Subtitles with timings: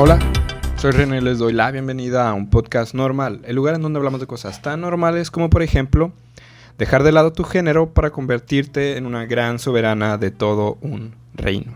[0.00, 0.16] Hola,
[0.76, 4.20] soy René, les doy la bienvenida a un podcast normal, el lugar en donde hablamos
[4.20, 6.12] de cosas tan normales como por ejemplo
[6.78, 11.72] dejar de lado tu género para convertirte en una gran soberana de todo un reino.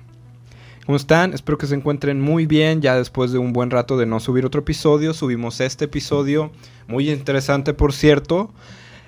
[0.87, 1.35] ¿Cómo están?
[1.35, 2.81] Espero que se encuentren muy bien.
[2.81, 6.53] Ya después de un buen rato de no subir otro episodio, subimos este episodio,
[6.87, 8.53] muy interesante por cierto.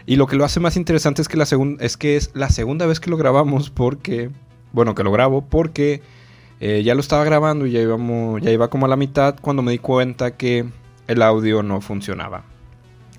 [0.06, 1.46] Y lo que lo hace más interesante es que, la
[1.78, 4.32] es, que es la segunda vez que lo grabamos porque,
[4.72, 6.02] bueno, que lo grabo porque
[6.60, 9.62] eh, ya lo estaba grabando y ya, íbamos, ya iba como a la mitad cuando
[9.62, 10.66] me di cuenta que
[11.06, 12.44] el audio no funcionaba.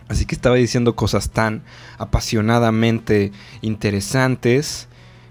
[0.07, 1.63] Así que estaba diciendo cosas tan
[1.98, 3.31] apasionadamente
[3.62, 4.88] interesantes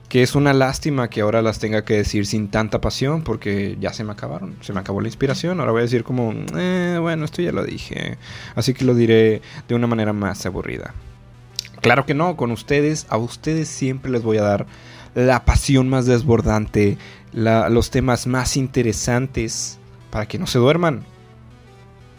[0.09, 3.93] que es una lástima que ahora las tenga que decir sin tanta pasión porque ya
[3.93, 7.25] se me acabaron, se me acabó la inspiración, ahora voy a decir como, eh, bueno,
[7.25, 8.17] esto ya lo dije,
[8.55, 10.95] así que lo diré de una manera más aburrida.
[11.81, 14.67] Claro que no, con ustedes, a ustedes siempre les voy a dar
[15.15, 16.97] la pasión más desbordante,
[17.35, 19.79] los temas más interesantes
[20.11, 21.05] para que no se duerman,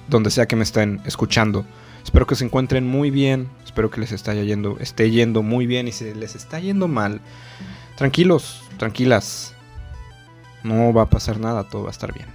[0.09, 1.65] donde sea que me estén escuchando.
[2.03, 6.13] Espero que se encuentren muy bien, espero que les esté yendo, muy bien y si
[6.13, 7.21] les está yendo mal,
[7.95, 9.55] tranquilos, tranquilas,
[10.63, 12.27] no va a pasar nada, todo va a estar bien.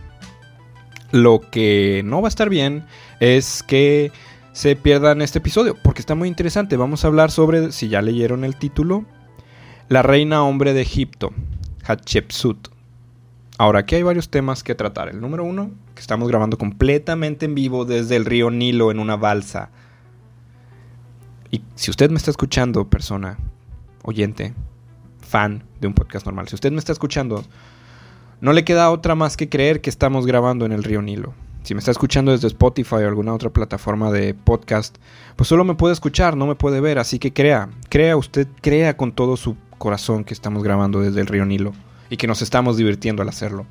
[1.12, 2.84] Lo que no va a estar bien
[3.20, 4.10] es que
[4.52, 6.76] se pierdan este episodio, porque está muy interesante.
[6.76, 9.04] Vamos a hablar sobre, si ya leyeron el título,
[9.88, 11.32] la reina hombre de Egipto,
[11.90, 12.68] Hatshepsut.
[13.58, 15.08] Ahora, aquí hay varios temas que tratar.
[15.08, 19.16] El número uno, que estamos grabando completamente en vivo desde el río Nilo en una
[19.16, 19.70] balsa.
[21.50, 23.38] Y si usted me está escuchando, persona,
[24.02, 24.54] oyente,
[25.20, 27.44] fan de un podcast normal, si usted me está escuchando,
[28.40, 31.34] no le queda otra más que creer que estamos grabando en el río Nilo.
[31.62, 34.96] Si me está escuchando desde Spotify o alguna otra plataforma de podcast,
[35.36, 38.96] pues solo me puede escuchar, no me puede ver, así que crea, crea usted, crea
[38.96, 41.72] con todo su corazón que estamos grabando desde el río Nilo
[42.10, 43.66] y que nos estamos divirtiendo al hacerlo.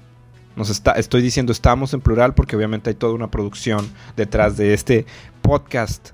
[0.56, 3.88] Nos está, estoy diciendo estamos en plural porque obviamente hay toda una producción
[4.18, 5.06] detrás de este
[5.42, 6.10] podcast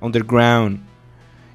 [0.00, 0.80] underground.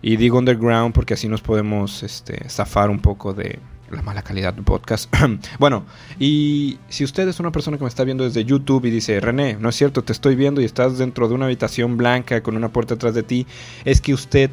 [0.01, 3.59] Y digo underground porque así nos podemos este, zafar un poco de,
[3.91, 5.13] la mala calidad del podcast.
[5.59, 5.85] bueno,
[6.17, 9.57] y si usted es una persona que me está viendo desde YouTube y dice, René,
[9.59, 12.69] no es cierto, te estoy viendo y estás dentro de una habitación blanca con una
[12.69, 13.45] puerta atrás de ti,
[13.85, 14.49] es que usted,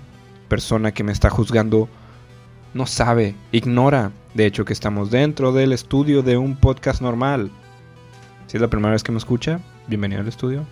[0.48, 1.88] persona que me está juzgando,
[2.74, 7.50] no sabe, ignora, de hecho, que estamos dentro del estudio de un podcast normal.
[8.46, 10.64] Si es la primera vez que me escucha, bienvenido al estudio.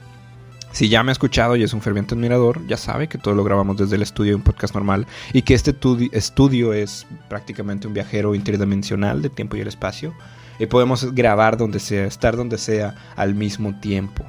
[0.72, 3.44] Si ya me ha escuchado y es un ferviente admirador, ya sabe que todo lo
[3.44, 5.74] grabamos desde el estudio de un podcast normal y que este
[6.12, 10.12] estudio es prácticamente un viajero interdimensional del tiempo y el espacio.
[10.58, 14.24] Y podemos grabar donde sea, estar donde sea al mismo tiempo.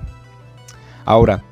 [1.03, 1.43] Ahora,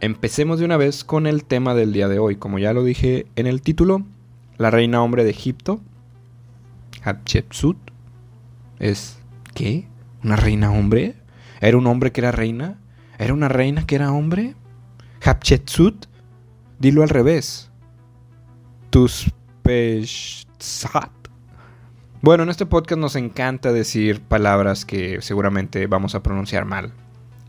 [0.00, 2.36] empecemos de una vez con el tema del día de hoy.
[2.36, 4.04] Como ya lo dije en el título,
[4.58, 5.80] la reina hombre de Egipto,
[7.02, 7.76] Hatshepsut,
[8.78, 9.18] es
[9.54, 9.88] ¿qué?
[10.22, 11.16] ¿Una reina hombre?
[11.60, 12.78] ¿Era un hombre que era reina?
[13.18, 14.54] ¿Era una reina que era hombre?
[15.22, 16.06] Hatshepsut,
[16.78, 17.70] dilo al revés.
[18.90, 19.32] Tuspeshat.
[22.20, 26.92] Bueno, en este podcast nos encanta decir palabras que seguramente vamos a pronunciar mal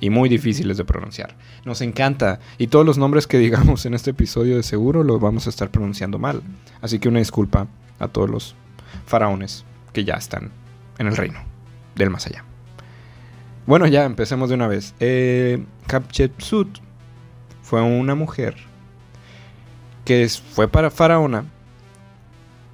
[0.04, 1.34] y muy difíciles de pronunciar.
[1.64, 5.48] Nos encanta y todos los nombres que digamos en este episodio de seguro los vamos
[5.48, 6.42] a estar pronunciando mal.
[6.82, 7.68] Así que una disculpa
[8.00, 8.54] a todos los
[9.06, 9.64] faraones
[9.94, 10.52] que ya están
[10.98, 11.40] en el reino
[11.96, 12.44] del más allá.
[13.66, 14.94] Bueno, ya empecemos de una vez.
[15.00, 15.64] Eh,
[17.62, 18.58] fue una mujer
[20.04, 21.46] que fue para faraona,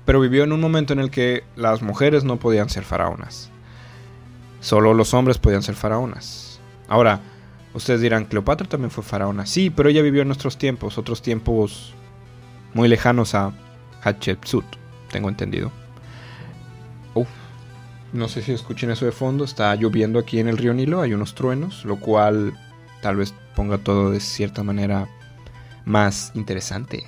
[0.03, 3.51] pero vivió en un momento en el que las mujeres no podían ser faraonas.
[4.61, 6.48] Solo los hombres podían ser faraonas.
[6.89, 7.21] Ahora,
[7.73, 9.45] ustedes dirán, Cleopatra también fue faraona.
[9.45, 11.93] Sí, pero ella vivió en nuestros tiempos, otros tiempos
[12.73, 13.53] muy lejanos a
[14.01, 14.65] Hatshepsut,
[15.11, 15.71] tengo entendido.
[17.13, 17.27] Uf,
[18.11, 21.13] no sé si escuchen eso de fondo, está lloviendo aquí en el río Nilo, hay
[21.13, 22.53] unos truenos, lo cual
[23.01, 25.07] tal vez ponga todo de cierta manera
[25.85, 27.03] más interesante.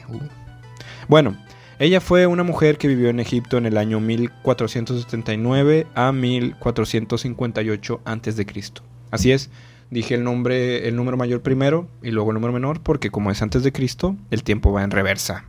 [1.07, 1.35] Bueno,
[1.79, 8.45] ella fue una mujer que vivió en Egipto en el año 1479 a 1458 a.C.
[9.09, 9.49] Así es,
[9.91, 13.41] dije el nombre, el número mayor primero y luego el número menor porque como es
[13.43, 15.45] antes de Cristo, el tiempo va en reversa.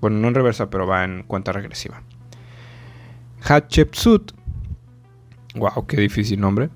[0.00, 2.02] Bueno, no en reversa, pero va en cuenta regresiva.
[3.40, 4.32] Hatshepsut
[5.56, 6.68] Wow, qué difícil nombre.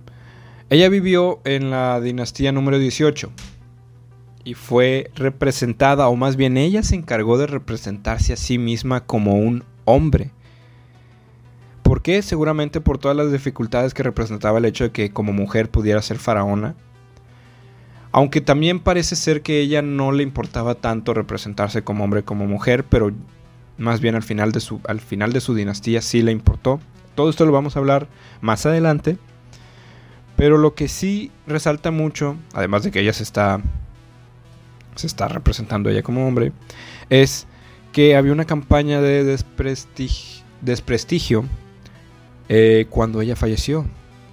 [0.71, 3.31] Ella vivió en la dinastía número 18
[4.45, 9.35] y fue representada, o más bien ella se encargó de representarse a sí misma como
[9.35, 10.31] un hombre.
[11.83, 12.23] ¿Por qué?
[12.23, 16.19] Seguramente por todas las dificultades que representaba el hecho de que como mujer pudiera ser
[16.19, 16.75] faraona.
[18.13, 22.85] Aunque también parece ser que ella no le importaba tanto representarse como hombre como mujer,
[22.85, 23.13] pero
[23.79, 26.81] más bien al final de su, al final de su dinastía sí le importó.
[27.15, 28.09] Todo esto lo vamos a hablar
[28.41, 29.19] más adelante.
[30.37, 33.61] Pero lo que sí resalta mucho, además de que ella se está,
[34.95, 36.53] se está representando ella como hombre,
[37.11, 37.47] es
[37.93, 39.23] que había una campaña de
[40.63, 41.45] desprestigio,
[42.49, 43.85] eh, cuando ella falleció.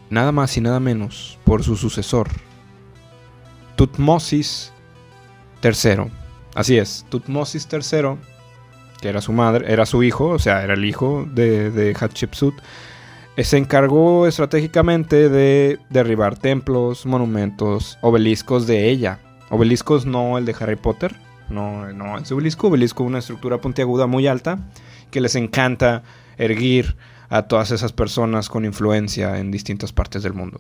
[0.09, 2.29] Nada más y nada menos por su sucesor,
[3.77, 4.73] Tutmosis
[5.63, 6.11] III.
[6.55, 8.17] Así es, Tutmosis III,
[8.99, 12.55] que era su madre, era su hijo, o sea, era el hijo de, de Hatshepsut,
[13.35, 19.19] eh, se encargó estratégicamente de derribar templos, monumentos, obeliscos de ella.
[19.51, 21.15] Obeliscos no el de Harry Potter,
[21.47, 24.57] no, no es obelisco, obelisco una estructura puntiaguda muy alta
[25.11, 26.01] que les encanta
[26.37, 26.97] erguir
[27.29, 30.59] a todas esas personas con influencia en distintas partes del mundo.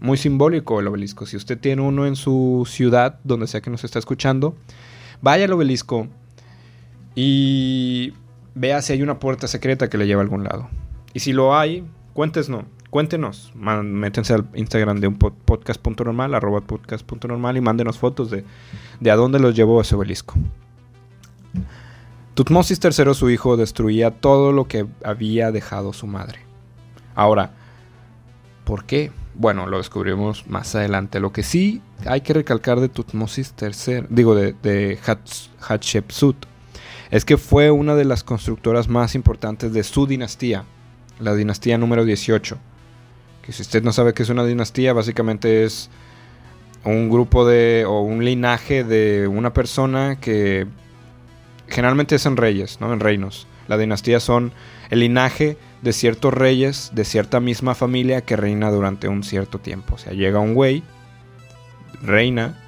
[0.00, 1.26] Muy simbólico el obelisco.
[1.26, 4.56] Si usted tiene uno en su ciudad, donde sea que nos está escuchando,
[5.20, 6.08] vaya al obelisco
[7.14, 8.14] y
[8.54, 10.68] vea si hay una puerta secreta que le lleva a algún lado.
[11.14, 11.84] Y si lo hay,
[12.18, 18.44] Cuéntenos, cuéntenos, métense al Instagram de un podcast.normal, arroba podcast.normal y mándenos fotos de,
[18.98, 20.34] de a dónde los llevó ese obelisco.
[22.34, 26.40] Tutmosis III, su hijo, destruía todo lo que había dejado su madre.
[27.14, 27.52] Ahora,
[28.64, 29.12] ¿por qué?
[29.38, 31.20] Bueno, lo descubrimos más adelante.
[31.20, 34.98] Lo que sí hay que recalcar de Tutmosis III, digo, de,
[35.60, 36.36] Hatshepsut,
[37.10, 40.64] es que fue una de las constructoras más importantes de su dinastía
[41.20, 42.58] la dinastía número 18.
[43.42, 45.90] Que si usted no sabe qué es una dinastía, básicamente es
[46.84, 50.66] un grupo de o un linaje de una persona que
[51.68, 52.92] generalmente es en reyes, ¿no?
[52.92, 53.46] En reinos.
[53.66, 54.52] La dinastía son
[54.90, 59.94] el linaje de ciertos reyes de cierta misma familia que reina durante un cierto tiempo.
[59.94, 60.82] O sea, llega un güey,
[62.02, 62.58] reina,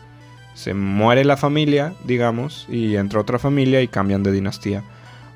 [0.54, 4.84] se muere la familia, digamos, y entra otra familia y cambian de dinastía.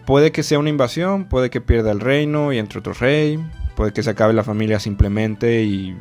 [0.07, 3.43] Puede que sea una invasión, puede que pierda el reino y entre otro rey,
[3.75, 5.97] puede que se acabe la familia simplemente y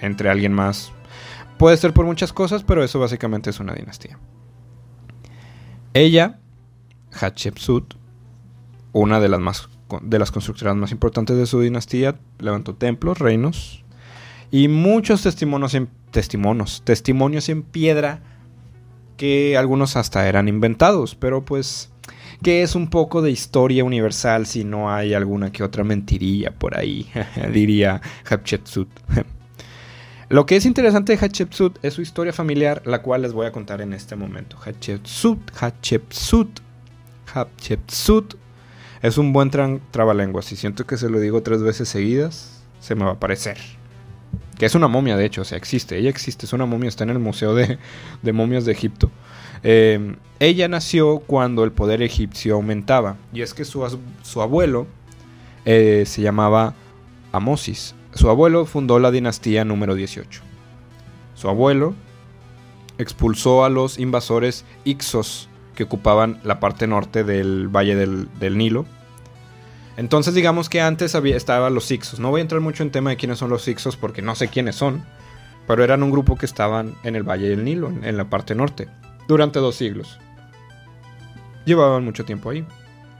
[0.00, 0.92] entre alguien más.
[1.58, 4.18] Puede ser por muchas cosas, pero eso básicamente es una dinastía.
[5.94, 6.38] Ella,
[7.12, 7.94] Hatshepsut,
[8.92, 9.68] una de las, más,
[10.02, 13.84] de las constructoras más importantes de su dinastía, levantó templos, reinos
[14.50, 18.20] y muchos testimonios en, testimonios, testimonios en piedra
[19.16, 21.90] que algunos hasta eran inventados, pero pues
[22.42, 26.76] que es un poco de historia universal si no hay alguna que otra mentirilla por
[26.76, 27.08] ahí,
[27.52, 28.88] diría Hatshepsut.
[30.28, 33.52] Lo que es interesante de Hatshepsut es su historia familiar, la cual les voy a
[33.52, 34.58] contar en este momento.
[34.62, 36.60] Hatshepsut, Hatshepsut,
[37.32, 38.34] Hatshepsut
[39.06, 39.50] es un buen
[39.90, 40.44] trabalenguas.
[40.46, 43.58] Si siento que se lo digo tres veces seguidas, se me va a aparecer.
[44.58, 45.98] Que es una momia, de hecho, o sea, existe.
[45.98, 47.78] Ella existe, es una momia, está en el Museo de,
[48.22, 49.10] de Momias de Egipto.
[49.62, 53.16] Eh, ella nació cuando el poder egipcio aumentaba.
[53.32, 53.84] Y es que su,
[54.40, 54.86] abuelo
[55.64, 56.74] eh, se llamaba
[57.32, 57.94] Amosis.
[58.14, 60.42] Su abuelo fundó la dinastía número 18.
[61.34, 61.94] Su abuelo
[62.98, 68.86] expulsó a los invasores Ixos que ocupaban la parte norte del valle del, Nilo.
[69.96, 72.20] Entonces digamos que antes había, estaban los Ixos.
[72.20, 74.48] No voy a entrar mucho en tema de quiénes son los Ixos porque no sé
[74.48, 75.04] quiénes son.
[75.66, 78.88] Pero eran un grupo que estaban en el valle del Nilo, en la parte norte
[79.26, 80.18] durante dos siglos.
[81.64, 82.64] Llevaban mucho tiempo ahí.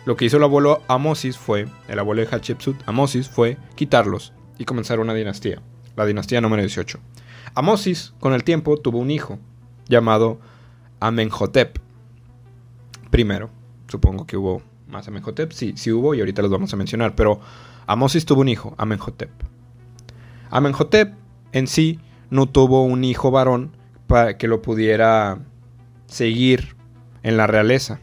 [0.05, 4.65] Lo que hizo el abuelo Amosis fue, el abuelo de Hatshepsut, Amosis, fue quitarlos y
[4.65, 5.61] comenzar una dinastía,
[5.97, 7.01] la dinastía número 18.
[7.55, 9.39] Amosis, con el tiempo, tuvo un hijo
[9.89, 10.39] llamado
[11.01, 11.79] Amenhotep.
[13.11, 13.51] Primero,
[13.89, 17.41] supongo que hubo más Amenhotep, sí, sí hubo y ahorita los vamos a mencionar, pero
[17.87, 19.31] Amosis tuvo un hijo, Amenhotep.
[20.51, 21.15] Amenhotep
[21.53, 22.01] en sí
[22.31, 23.77] no tuvo un hijo varón
[24.07, 25.39] para que lo pudiera
[26.07, 26.77] seguir
[27.23, 27.99] en la realeza.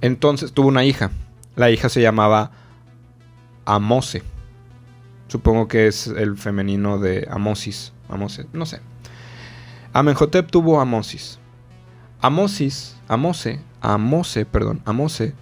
[0.00, 1.10] Entonces tuvo una hija.
[1.56, 2.50] La hija se llamaba
[3.64, 4.22] Amose.
[5.28, 7.92] Supongo que es el femenino de Amosis.
[8.08, 8.80] Amose, no sé.
[9.92, 11.38] Amenhotep tuvo Amosis.
[12.20, 13.60] Amosis, Amose,
[13.92, 15.34] Amose, perdón, Amose,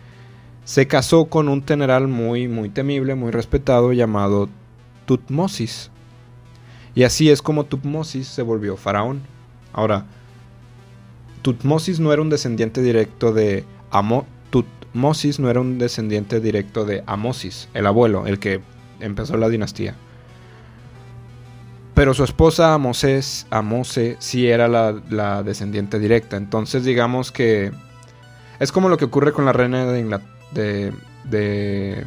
[0.64, 4.48] se casó con un general muy, muy temible, muy respetado llamado
[5.06, 5.90] Tutmosis.
[6.94, 9.22] Y así es como Tutmosis se volvió faraón.
[9.72, 10.06] Ahora,
[11.42, 17.02] Tutmosis no era un descendiente directo de Amo Tutmosis no era un descendiente directo de
[17.06, 18.60] Amosis, el abuelo, el que
[19.00, 19.94] empezó la dinastía.
[21.94, 26.36] Pero su esposa Amose sí era la, descendiente directa.
[26.36, 27.72] Entonces digamos que
[28.62, 30.20] es como lo que ocurre con la reina de,
[30.52, 32.04] de,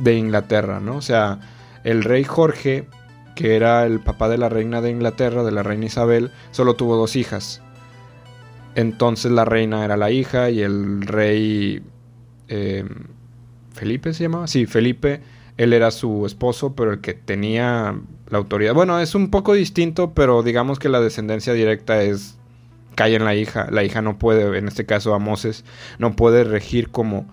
[0.00, 0.96] de, Inglaterra, ¿no?
[0.96, 1.38] O sea,
[1.84, 2.88] el rey Jorge,
[3.36, 6.96] que era el papá de la reina de Inglaterra, de la reina Isabel, solo tuvo
[6.96, 7.62] dos hijas.
[8.74, 11.80] Entonces la reina era la hija y el rey...
[12.48, 12.84] Eh,
[13.72, 14.48] Felipe se llamaba.
[14.48, 15.22] Sí, Felipe
[15.56, 18.74] Él era su esposo, pero el que tenía la autoridad.
[18.74, 22.39] Bueno, es un poco distinto, pero digamos que la descendencia directa es
[22.94, 23.68] cae en la hija.
[23.70, 25.64] La hija no puede, en este caso a Moses,
[25.98, 27.26] no puede regir como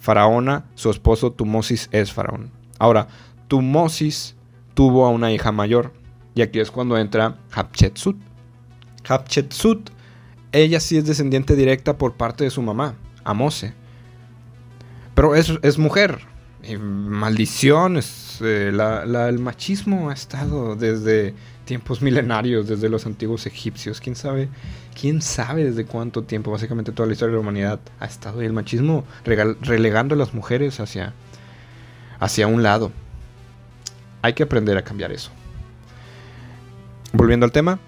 [0.00, 0.64] faraona.
[0.74, 2.50] Su esposo Tumosis es faraón.
[2.78, 3.08] Ahora,
[3.48, 4.36] Tumosis
[4.74, 5.92] tuvo a una hija mayor.
[6.34, 8.16] Y aquí es cuando entra Hatshepsut.
[9.08, 9.90] Hatshepsut,
[10.52, 12.94] ella sí es descendiente directa por parte de su mamá,
[13.24, 13.74] Amose.
[15.14, 16.20] Pero es, es mujer,
[16.78, 17.98] maldición,
[18.40, 21.34] eh, el machismo ha estado desde
[21.66, 24.00] tiempos milenarios, desde los antiguos egipcios.
[24.00, 24.48] ¿Quién sabe,
[24.98, 26.50] quién sabe desde cuánto tiempo?
[26.50, 30.32] Básicamente toda la historia de la humanidad ha estado y el machismo relegando a las
[30.32, 31.12] mujeres hacia,
[32.18, 32.92] hacia un lado.
[34.22, 35.30] Hay que aprender a cambiar eso.
[37.12, 37.78] Volviendo al tema,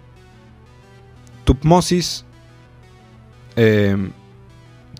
[1.44, 2.24] Tutmosis
[3.56, 4.10] eh,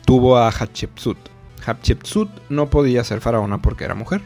[0.06, 1.18] tuvo a Hatshepsut.
[1.66, 4.22] Hatshepsut no podía ser faraona porque era mujer.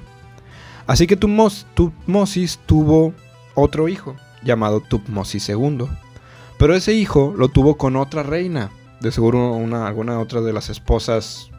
[0.86, 3.14] Así que Tutmosis tuvo
[3.54, 5.86] otro hijo llamado Tutmosis II.
[6.58, 8.70] Pero ese hijo lo tuvo con otra reina,
[9.00, 11.50] de seguro una, alguna otra de las esposas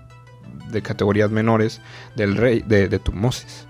[0.71, 1.81] de categorías menores
[2.15, 3.67] del rey de, de Tutmosis.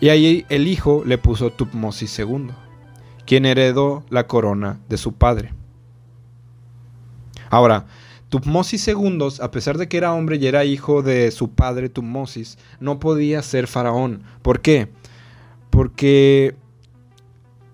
[0.00, 2.50] Y ahí el hijo le puso Tutmosis II,
[3.26, 5.52] quien heredó la corona de su padre.
[7.50, 7.86] Ahora,
[8.28, 12.58] Tutmosis II, a pesar de que era hombre y era hijo de su padre Tutmosis,
[12.78, 14.22] no podía ser faraón.
[14.42, 14.88] ¿Por qué?
[15.70, 16.54] Porque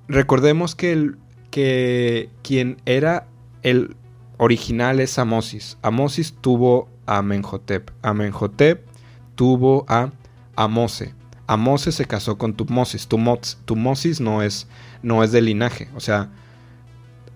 [0.09, 1.13] recordemos que,
[1.51, 3.27] que quien era
[3.63, 3.97] el
[4.39, 5.79] original es Amosis.
[5.83, 7.91] Amosis tuvo a Amenhotep.
[8.03, 8.87] Amenhotep
[9.35, 10.11] tuvo a
[10.57, 11.15] Amose.
[11.47, 13.07] Amose se casó con Tutmosis.
[13.07, 14.67] Tutmosis no es,
[15.03, 15.89] no es de linaje.
[15.95, 16.31] O sea,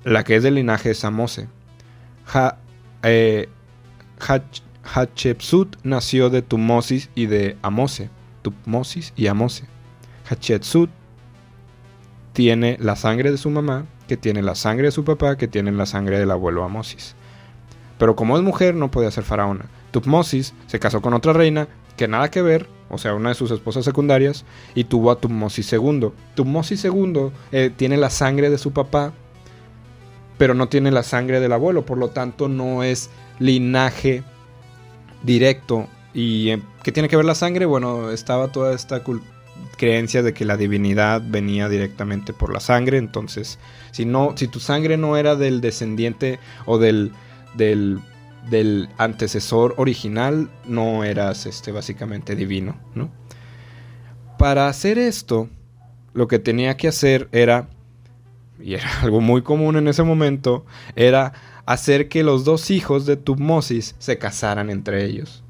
[0.05, 1.49] la que es de linaje es Amose.
[3.03, 3.49] Eh,
[4.83, 8.11] Hatshepsut nació de Tumosis y de Amose.
[8.43, 9.65] Tutmosis y Amose.
[10.29, 10.91] Hatshepsut
[12.39, 15.73] tiene la sangre de su mamá, que tiene la sangre de su papá, que tiene
[15.73, 17.17] la sangre del abuelo Amosis.
[17.99, 19.65] Pero como es mujer, no podía ser faraona.
[19.91, 21.67] Tutmosis se casó con otra reina
[21.97, 24.45] que nada que ver, o sea, una de sus esposas secundarias,
[24.77, 26.13] y tuvo a Tutmosis II.
[26.37, 29.13] Tutmosis II eh, tiene la sangre de su papá,
[30.37, 34.23] pero no tiene la sangre del abuelo, por lo tanto no es linaje
[35.25, 35.89] directo.
[36.15, 37.67] ¿Y eh, qué tiene que ver la sangre?
[37.67, 39.03] Bueno, estaba toda esta
[39.79, 43.59] creencia de que la divinidad venía directamente por la sangre, entonces
[43.91, 47.13] si no si tu sangre no era del descendiente o del
[47.55, 48.01] del,
[48.51, 53.11] del antecesor original, no eras este básicamente divino, ¿no?
[54.39, 55.49] Para hacer esto,
[56.13, 57.69] lo que tenía que hacer era
[58.61, 60.65] y era algo muy común en ese momento,
[60.97, 61.33] era
[61.67, 65.43] hacer que los dos hijos de Tutmosis se casaran entre ellos.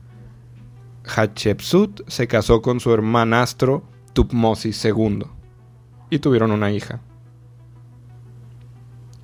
[1.05, 3.83] Hatshepsut se casó con su hermanastro
[4.19, 5.27] Tutmosis II
[6.11, 7.01] y tuvieron una hija,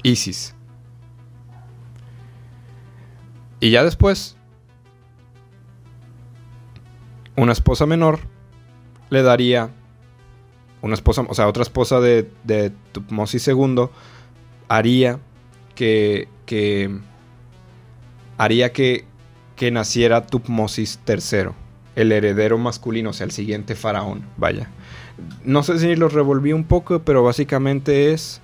[0.05, 0.55] Isis.
[3.59, 4.37] Y ya después,
[7.35, 8.21] una esposa menor
[9.11, 9.73] le daría
[10.81, 13.89] una esposa, o sea, otra esposa de, de Tutmosis II,
[14.69, 15.19] haría
[15.75, 17.01] que, que
[18.39, 19.07] haría que,
[19.57, 21.51] que naciera Tutmosis III,
[21.97, 24.71] el heredero masculino, o sea, el siguiente faraón, vaya.
[25.45, 28.41] No sé si lo revolví un poco, pero básicamente es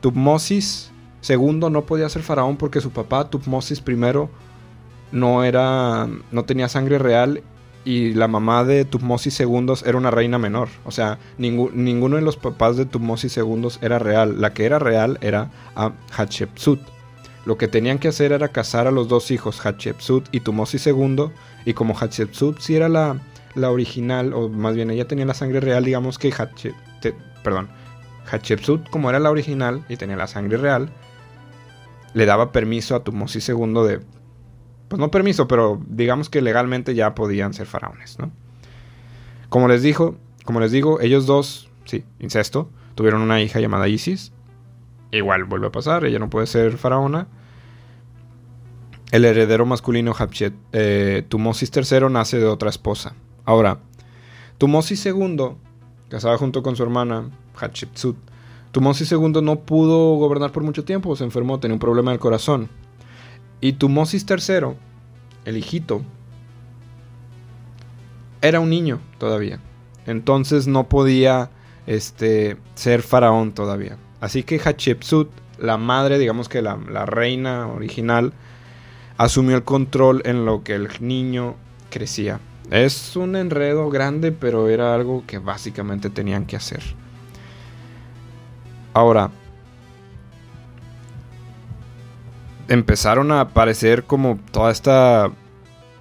[0.00, 0.90] Tutmosis
[1.28, 3.96] II no podía ser faraón porque su papá Tutmosis I
[5.12, 7.42] no era no tenía sangre real
[7.84, 10.68] y la mamá de Tutmosis II era una reina menor.
[10.84, 14.40] O sea, ninguno de los papás de Tutmosis II era real.
[14.40, 16.80] La que era real era a Hatshepsut.
[17.44, 21.30] Lo que tenían que hacer era casar a los dos hijos, Hatshepsut y Tutmosis II.
[21.64, 23.20] Y como Hatshepsut sí era la,
[23.54, 26.32] la original, o más bien ella tenía la sangre real, digamos que
[27.42, 27.68] perdón,
[28.30, 30.90] Hatshepsut como era la original y tenía la sangre real,
[32.14, 34.00] le daba permiso a Tutmosis II de
[34.88, 38.30] pues no permiso, pero digamos que legalmente ya podían ser faraones, ¿no?
[39.48, 44.32] Como les dijo, como les digo, ellos dos, sí, incesto, tuvieron una hija llamada Isis.
[45.10, 47.26] Igual vuelve a pasar, ella no puede ser faraona.
[49.12, 53.14] El heredero masculino Hatshepsut, eh, Tumosis III nace de otra esposa.
[53.44, 53.78] Ahora,
[54.58, 55.56] Tumosis II,
[56.08, 58.16] casada junto con su hermana Hatshepsut,
[58.72, 62.68] Tumosis II no pudo gobernar por mucho tiempo, se enfermó, tenía un problema del corazón.
[63.60, 64.74] Y Tumosis III,
[65.44, 66.02] el hijito,
[68.40, 69.60] era un niño todavía.
[70.06, 71.50] Entonces no podía
[71.86, 73.98] este, ser faraón todavía.
[74.20, 78.32] Así que Hatshepsut, la madre, digamos que la, la reina original,
[79.18, 81.56] asumió el control en lo que el niño
[81.90, 82.40] crecía.
[82.72, 86.82] Es un enredo grande, pero era algo que básicamente tenían que hacer.
[88.94, 89.30] Ahora,
[92.68, 95.30] empezaron a aparecer como toda esta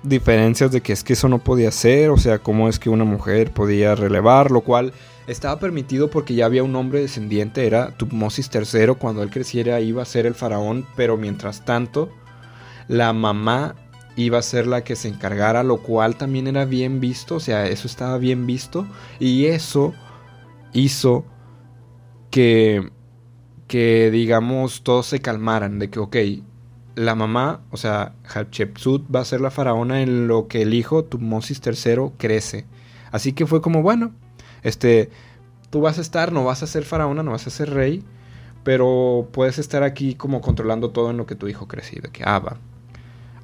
[0.03, 3.03] diferencias de que es que eso no podía ser, o sea, cómo es que una
[3.03, 4.93] mujer podía relevar, lo cual
[5.27, 10.03] estaba permitido porque ya había un hombre descendiente, era Tutmosis III, cuando él creciera iba
[10.03, 12.09] a ser el faraón, pero mientras tanto
[12.87, 13.75] la mamá
[14.15, 17.67] iba a ser la que se encargara, lo cual también era bien visto, o sea,
[17.67, 18.85] eso estaba bien visto
[19.19, 19.93] y eso
[20.73, 21.25] hizo
[22.29, 22.91] que
[23.67, 26.17] que digamos todos se calmaran de que ok,
[26.95, 31.05] la mamá, o sea, Hatshepsut va a ser la faraona en lo que el hijo,
[31.05, 32.65] Tutmosis III, crece.
[33.11, 34.11] Así que fue como, bueno,
[34.63, 35.09] este,
[35.69, 38.03] tú vas a estar, no vas a ser faraona, no vas a ser rey,
[38.63, 42.23] pero puedes estar aquí como controlando todo en lo que tu hijo crece, de que,
[42.25, 42.57] ah, va.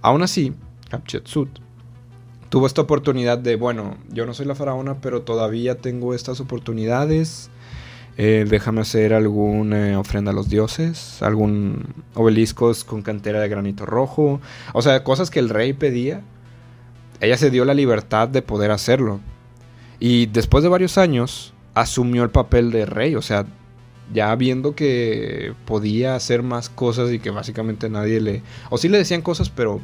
[0.07, 0.53] Aún así,
[0.89, 1.49] Hatshepsut
[2.47, 7.49] tuvo esta oportunidad de, bueno, yo no soy la faraona, pero todavía tengo estas oportunidades
[8.15, 13.85] eh, déjame hacer alguna eh, ofrenda a los dioses, algún obeliscos con cantera de granito
[13.85, 14.39] rojo,
[14.71, 16.21] o sea, cosas que el rey pedía.
[17.19, 19.19] Ella se dio la libertad de poder hacerlo.
[19.99, 23.45] Y después de varios años, asumió el papel de rey, o sea,
[24.13, 28.41] ya viendo que podía hacer más cosas y que básicamente nadie le...
[28.69, 29.81] O sí le decían cosas, pero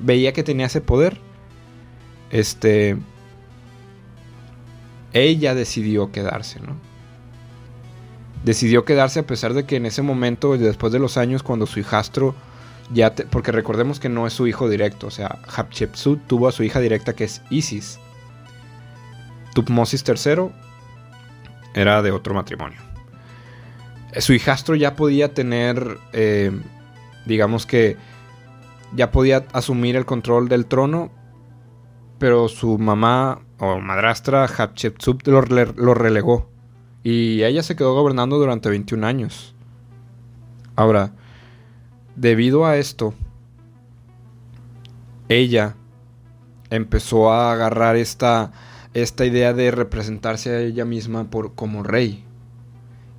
[0.00, 1.18] veía que tenía ese poder.
[2.30, 2.96] Este...
[5.12, 6.74] Ella decidió quedarse, ¿no?
[8.44, 11.80] decidió quedarse a pesar de que en ese momento, después de los años, cuando su
[11.80, 12.34] hijastro
[12.92, 13.14] ya...
[13.14, 16.80] porque recordemos que no es su hijo directo, o sea, Hatshepsut tuvo a su hija
[16.80, 17.98] directa que es Isis.
[19.54, 20.50] Tutmosis III
[21.74, 22.80] era de otro matrimonio.
[24.18, 26.50] Su hijastro ya podía tener, eh,
[27.26, 27.96] digamos que,
[28.94, 31.10] ya podía asumir el control del trono,
[32.18, 36.52] pero su mamá o madrastra Hatshepsut lo relegó
[37.02, 39.54] y ella se quedó gobernando durante 21 años.
[40.76, 41.12] Ahora,
[42.16, 43.14] debido a esto,
[45.28, 45.74] ella
[46.70, 48.52] empezó a agarrar esta,
[48.94, 52.24] esta idea de representarse a ella misma por, como rey.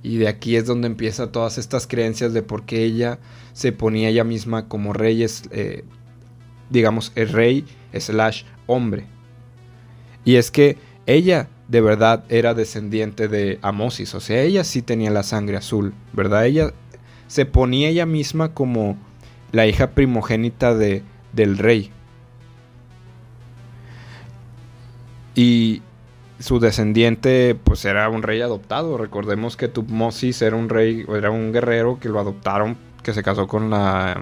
[0.04, 3.18] Y de aquí es donde empieza todas estas creencias de por qué ella
[3.54, 5.84] se ponía ella misma como rey, eh,
[6.68, 7.64] digamos, el rey
[7.98, 9.06] slash hombre.
[10.26, 15.10] Y es que ella de verdad era descendiente de Amosis, o sea, ella sí tenía
[15.10, 16.44] la sangre azul, ¿verdad?
[16.44, 16.74] Ella
[17.26, 18.98] se ponía ella misma como
[19.52, 21.90] la hija primogénita de, del rey.
[25.34, 25.80] Y
[26.38, 28.98] su descendiente pues era un rey adoptado.
[28.98, 33.46] Recordemos que Tutmosis era un rey, era un guerrero que lo adoptaron, que se casó
[33.46, 34.20] con la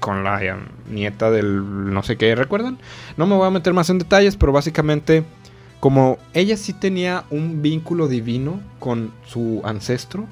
[0.00, 0.40] con la
[0.88, 2.78] nieta del no sé qué, ¿recuerdan?
[3.16, 5.24] No me voy a meter más en detalles, pero básicamente
[5.80, 10.26] como ella sí tenía un vínculo divino con su ancestro,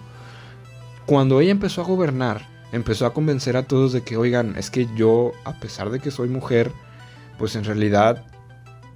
[1.06, 4.88] cuando ella empezó a gobernar, empezó a convencer a todos de que, oigan, es que
[4.96, 6.72] yo, a pesar de que soy mujer,
[7.38, 8.24] pues en realidad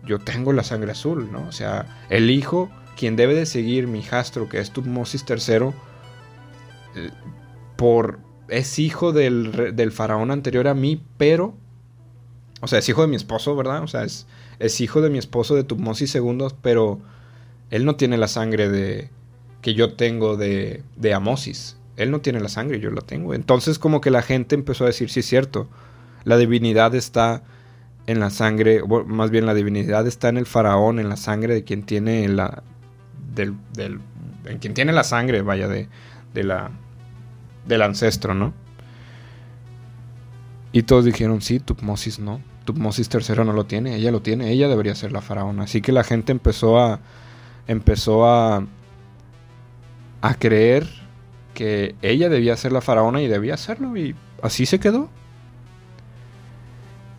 [0.08, 1.46] yo tengo la sangre azul, ¿no?
[1.46, 5.68] O sea, el hijo, quien debe de seguir mi hijastro, que es Tutmosis III,
[6.96, 7.10] eh,
[7.76, 8.18] por,
[8.48, 11.54] es hijo del, del faraón anterior a mí, pero,
[12.62, 13.82] o sea, es hijo de mi esposo, ¿verdad?
[13.82, 14.26] O sea, es,
[14.58, 16.98] es hijo de mi esposo de Tutmosis II, pero
[17.70, 19.10] él no tiene la sangre de
[19.60, 21.76] que yo tengo de, de Amosis.
[21.96, 23.34] Él no tiene la sangre, yo la tengo.
[23.34, 25.68] Entonces como que la gente empezó a decir, sí es cierto,
[26.24, 27.42] la divinidad está
[28.08, 31.62] en la sangre, más bien la divinidad está en el faraón, en la sangre de
[31.62, 32.62] quien tiene la,
[33.34, 34.00] del, del
[34.46, 35.90] en quien tiene la sangre, vaya, de,
[36.32, 36.70] de la,
[37.66, 38.54] del ancestro, ¿no?
[40.72, 42.40] Y todos dijeron, sí, Tutmosis no.
[42.64, 45.64] Tutmosis III no lo tiene, ella lo tiene, ella debería ser la faraona.
[45.64, 47.00] Así que la gente empezó a
[47.66, 48.66] empezó a
[50.22, 50.88] a creer
[51.52, 55.10] que ella debía ser la faraona y debía hacerlo y así se quedó.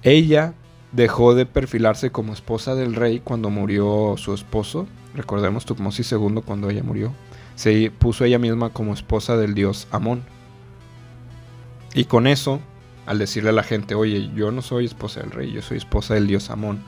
[0.01, 0.55] Ella
[0.91, 4.87] dejó de perfilarse como esposa del rey cuando murió su esposo.
[5.15, 7.13] Recordemos Tutmosis II cuando ella murió.
[7.55, 10.23] Se puso ella misma como esposa del dios Amón.
[11.93, 12.59] Y con eso
[13.05, 16.13] al decirle a la gente, oye, yo no soy esposa del rey, yo soy esposa
[16.13, 16.83] del dios Amón.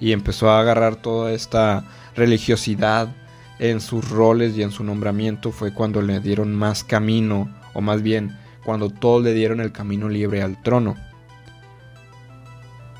[0.00, 1.84] Y empezó a agarrar toda esta
[2.16, 3.14] religiosidad
[3.60, 8.02] en sus roles y en su nombramiento fue cuando le dieron más camino, o más
[8.02, 10.96] bien, cuando todos le dieron el camino libre al trono.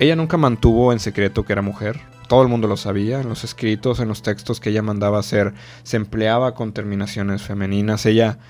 [0.02, 3.44] Ella nunca mantuvo en secreto que era mujer, todo el mundo lo sabía, en los
[3.44, 8.40] escritos, en los textos que ella mandaba hacer, se empleaba con terminaciones femeninas, ella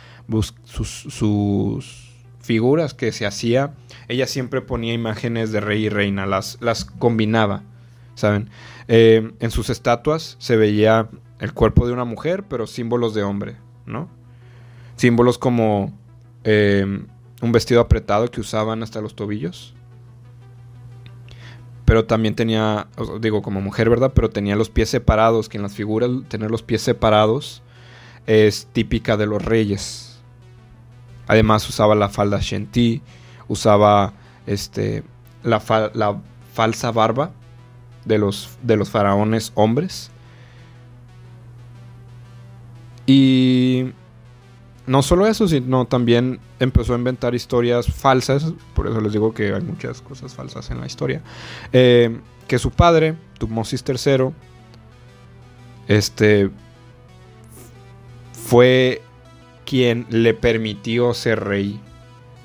[0.65, 2.11] sus, sus
[2.41, 3.75] figuras que se hacía,
[4.09, 7.65] ella siempre ponía imágenes de rey y reina, las, las combinaba.
[8.15, 8.49] ¿saben?
[8.89, 13.57] Eh, en sus estatuas se veía el cuerpo de una mujer, pero símbolos de hombre,
[13.85, 14.09] ¿no?
[14.97, 15.93] Símbolos como
[16.45, 17.05] eh,
[17.43, 19.75] un vestido apretado que usaban hasta los tobillos.
[21.85, 22.87] Pero también tenía,
[23.21, 24.13] digo, como mujer, ¿verdad?
[24.15, 27.63] Pero tenía los pies separados, que en las figuras tener los pies separados
[28.27, 30.21] es típica de los reyes.
[31.27, 33.03] Además usaba la falda shenty,
[33.49, 34.13] usaba
[34.47, 35.03] este,
[35.43, 35.63] la,
[35.95, 36.21] la
[36.53, 37.33] falsa barba
[38.05, 40.11] de los, de los faraones hombres.
[43.07, 43.93] Y
[44.87, 49.55] no solo eso, sino también empezó a inventar historias falsas, por eso les digo que
[49.55, 51.23] hay muchas cosas falsas en la historia,
[51.73, 52.19] eh,
[52.49, 54.31] que su padre, Tutmosis III,
[55.89, 56.51] este,
[58.33, 59.03] fue
[59.65, 61.81] quien le permitió ser rey,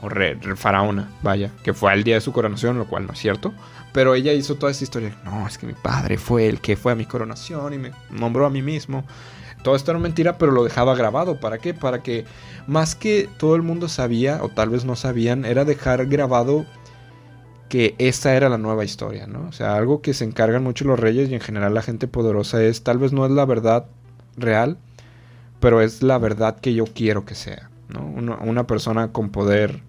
[0.02, 3.20] o rey, faraona, vaya, que fue al día de su coronación, lo cual no es
[3.20, 3.54] cierto,
[3.94, 6.92] pero ella hizo toda esta historia, no, es que mi padre fue el que fue
[6.92, 9.04] a mi coronación y me nombró a mí mismo,
[9.68, 11.42] todo esto era mentira, pero lo dejaba grabado.
[11.42, 11.74] ¿Para qué?
[11.74, 12.24] Para que
[12.68, 16.66] más que todo el mundo sabía, o tal vez no sabían, era dejar grabado
[17.68, 19.46] que esta era la nueva historia, ¿no?
[19.50, 22.64] O sea, algo que se encargan mucho los reyes y en general la gente poderosa
[22.64, 23.88] es, tal vez no es la verdad
[24.38, 24.78] real,
[25.60, 28.06] pero es la verdad que yo quiero que sea, ¿no?
[28.06, 29.82] Una, una persona con poder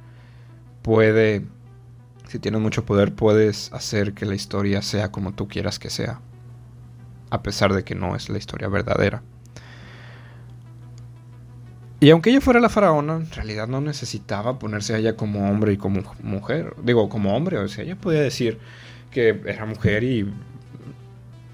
[0.82, 1.44] puede,
[2.26, 6.20] si tienes mucho poder, puedes hacer que la historia sea como tú quieras que sea,
[7.30, 9.22] a pesar de que no es la historia verdadera.
[12.00, 15.72] Y aunque ella fuera la faraona, en realidad no necesitaba ponerse a ella como hombre
[15.72, 16.74] y como mujer.
[16.82, 18.58] Digo, como hombre, o sea, ella podía decir
[19.10, 20.30] que era mujer y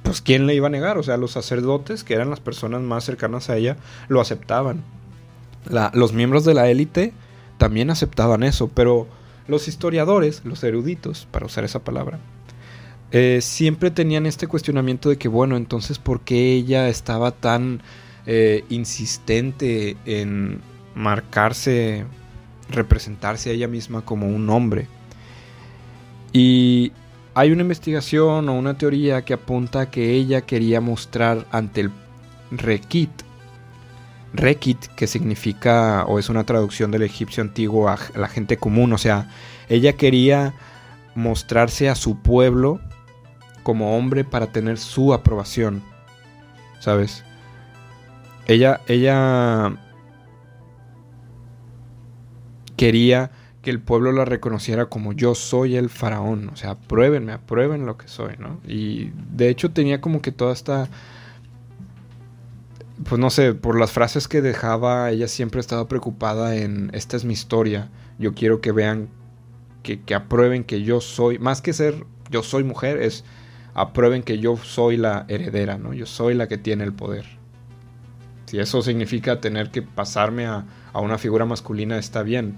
[0.03, 3.05] pues quién le iba a negar, o sea, los sacerdotes, que eran las personas más
[3.05, 3.79] cercanas a ella,
[4.09, 4.85] lo aceptaban.
[5.95, 7.15] los miembros de la élite
[7.57, 9.07] también aceptaban eso, pero
[9.49, 12.19] los historiadores, los eruditos, para usar esa palabra,
[13.13, 17.81] eh, siempre tenían este cuestionamiento de que, bueno, entonces, ¿por qué ella estaba tan
[18.27, 20.61] eh, insistente en
[20.95, 22.05] marcarse,
[22.71, 24.87] representarse a ella misma como un hombre.
[26.33, 26.93] Y
[27.35, 31.91] hay una investigación o una teoría que apunta que ella quería mostrar ante el
[32.51, 33.11] Rekit,
[34.33, 38.99] Rekit, que significa o es una traducción del egipcio antiguo a la gente común, o
[38.99, 39.29] sea,
[39.69, 40.55] ella quería
[41.15, 42.81] mostrarse a su pueblo
[43.63, 45.83] como hombre para tener su aprobación,
[46.81, 47.25] ¿sabes?
[48.47, 49.77] Ella, ella
[52.77, 53.31] quería
[53.63, 57.97] que el pueblo la reconociera como yo soy el faraón, o sea, apruébenme, aprueben lo
[57.97, 58.61] que soy, ¿no?
[58.69, 60.91] Y de hecho tenía como que toda esta,
[63.09, 67.25] pues no sé, por las frases que dejaba, ella siempre estaba preocupada en, esta es
[67.25, 69.09] mi historia, yo quiero que vean,
[69.83, 73.25] que, que aprueben que yo soy, más que ser yo soy mujer, es
[73.75, 75.95] aprueben que yo soy la heredera, ¿no?
[75.95, 77.44] Yo soy la que tiene el poder.
[78.47, 82.57] Si eso significa tener que pasarme a, una figura masculina, está bien.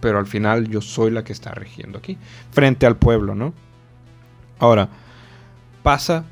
[0.00, 2.18] Pero al final yo soy la que está regiendo aquí.
[2.50, 3.54] Frente al pueblo, ¿no?
[4.58, 4.88] Ahora,
[5.82, 6.24] pasa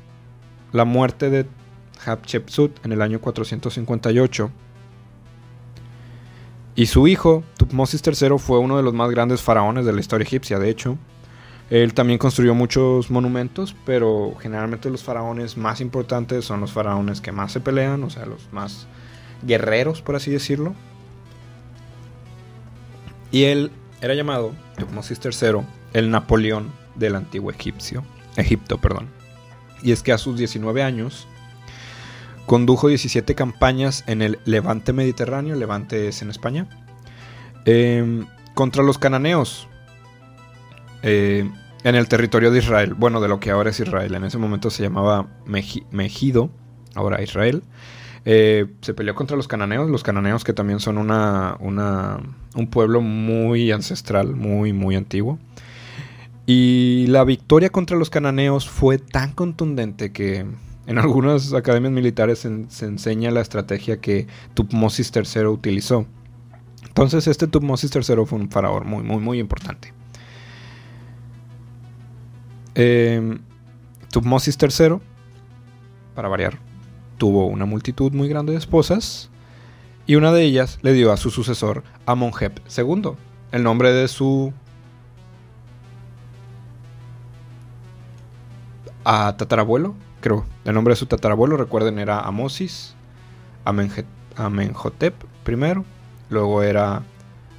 [0.71, 1.47] la muerte de
[2.05, 4.51] Hatshepsut en el año 458.
[6.75, 10.23] Y su hijo, Tutmosis III, fue uno de los más grandes faraones de la historia
[10.23, 10.97] egipcia, de hecho.
[11.69, 17.31] Él también construyó muchos monumentos, pero generalmente los faraones más importantes son los faraones que
[17.31, 18.87] más se pelean, o sea, los más
[19.43, 20.73] guerreros, por así decirlo.
[23.31, 25.61] Y él era llamado, Tutmosis III,
[25.93, 28.03] el Napoleón del antiguo egipcio,
[28.35, 28.79] Egipto.
[28.79, 29.07] Perdón.
[29.83, 31.27] Y es que a sus 19 años
[32.45, 36.67] condujo 17 campañas en el Levante Mediterráneo, Levante es en España,
[37.65, 39.68] em, contra los cananeos,
[41.03, 41.49] eh,
[41.83, 44.69] en el territorio de Israel, bueno, de lo que ahora es Israel, en ese momento
[44.69, 46.49] se llamaba Mejido,
[46.95, 47.63] ahora Israel.
[48.25, 53.71] Eh, se peleó contra los cananeos, los cananeos que también son una, un pueblo muy
[53.71, 55.39] ancestral, muy, muy antiguo.
[56.45, 60.45] Y la victoria contra los cananeos fue tan contundente que
[60.87, 66.07] en algunas academias militares se, se enseña la estrategia que Tutmosis III utilizó.
[66.87, 69.93] Entonces este Tutmosis III fue un faraón muy, muy, muy importante.
[72.81, 73.37] Eh,
[74.09, 74.99] Tutmosis III,
[76.15, 76.59] para variar,
[77.17, 79.29] tuvo una multitud muy grande de esposas
[80.07, 83.17] y una de ellas le dio a su sucesor Amonheb II,
[83.51, 84.53] el nombre de su
[89.03, 92.95] tatarabuelo, creo, el nombre de su tatarabuelo, recuerden, era Amosis,
[93.65, 95.83] Amenhotep primero,
[96.29, 97.03] luego era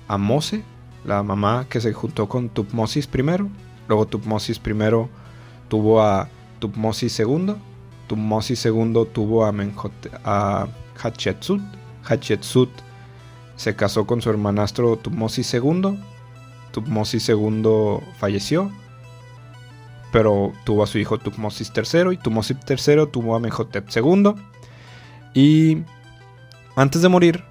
[0.09, 0.64] Amose,
[1.04, 3.50] la mamá que se juntó con Tutmosis primero,
[3.90, 5.09] Luego Tutmosis I
[5.68, 6.29] tuvo a
[6.61, 7.57] Tutmosis II.
[8.07, 9.53] Tutmosis II tuvo a,
[10.24, 12.70] a Hatshepsut.
[13.57, 15.98] Se casó con su hermanastro Tutmosis II.
[16.70, 18.70] Tutmosis II falleció,
[20.12, 24.35] pero tuvo a su hijo Tutmosis III y Tutmosis III tuvo a Amenhotep II.
[25.35, 25.83] Y
[26.76, 27.42] antes de morir,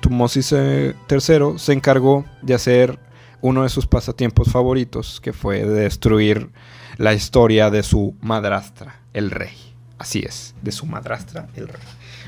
[0.00, 2.96] Tutmosis III se encargó de hacer
[3.44, 6.48] uno de sus pasatiempos favoritos, que fue destruir
[6.96, 9.52] la historia de su madrastra, el rey.
[9.98, 11.82] Así es, de su madrastra, el rey.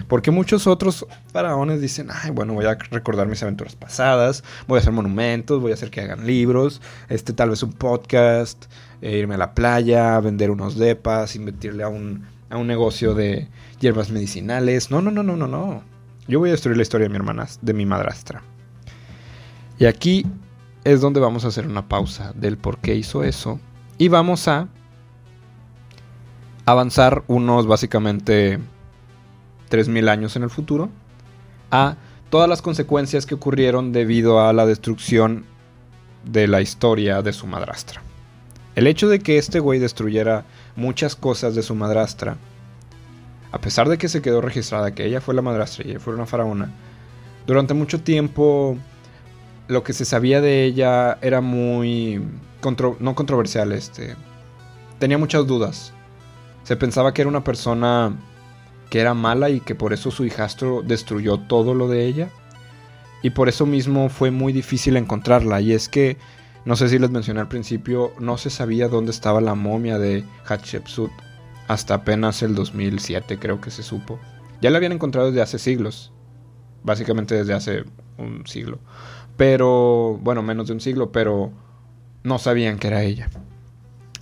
[0.09, 4.81] Porque muchos otros faraones dicen, ay, bueno, voy a recordar mis aventuras pasadas, voy a
[4.81, 8.67] hacer monumentos, voy a hacer que hagan libros, este tal vez un podcast,
[9.01, 13.49] e irme a la playa, vender unos depas, invertirle a un, a un negocio de
[13.81, 14.91] hierbas medicinales.
[14.91, 15.83] No, no, no, no, no, no.
[16.29, 18.43] Yo voy a destruir la historia de mi hermana, de mi madrastra.
[19.79, 20.27] Y aquí
[20.87, 23.59] es donde vamos a hacer una pausa del por qué hizo eso.
[23.99, 24.69] Y vamos a
[26.65, 28.61] avanzar unos básicamente
[29.69, 30.89] 3.000 años en el futuro
[31.73, 31.97] a
[32.31, 35.45] todas las consecuencias que ocurrieron debido a la destrucción
[36.25, 38.01] de la historia de su madrastra.
[38.77, 40.45] El hecho de que este güey destruyera
[40.77, 42.37] muchas cosas de su madrastra,
[43.51, 46.15] a pesar de que se quedó registrada que ella fue la madrastra y ella fue
[46.15, 46.71] una faraona,
[47.45, 48.79] durante mucho tiempo
[49.69, 52.23] lo que se sabía de ella era muy
[53.01, 54.17] no controversial, este
[54.99, 55.93] tenía muchas dudas.
[56.65, 58.17] Se pensaba que era una persona
[58.91, 62.31] que era mala y que por eso su hijastro destruyó todo lo de ella.
[63.23, 65.61] Y por eso mismo fue muy difícil encontrarla.
[65.61, 66.17] Y es que,
[66.65, 70.25] no sé si les mencioné al principio, no se sabía dónde estaba la momia de
[70.45, 71.11] Hatshepsut.
[71.69, 74.21] Hasta apenas el 2007 creo que se supo.
[74.61, 76.13] Ya la habían encontrado desde hace siglos.
[76.83, 77.85] Básicamente desde hace
[78.19, 78.79] un siglo.
[79.37, 81.51] Pero, bueno, menos de un siglo, pero
[82.23, 83.31] no sabían que era ella.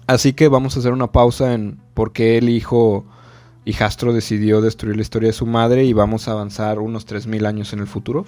[0.07, 3.07] Así que vamos a hacer una pausa en por qué el hijo
[3.65, 7.73] hijastro decidió destruir la historia de su madre y vamos a avanzar unos 3.000 años
[7.73, 8.27] en el futuro.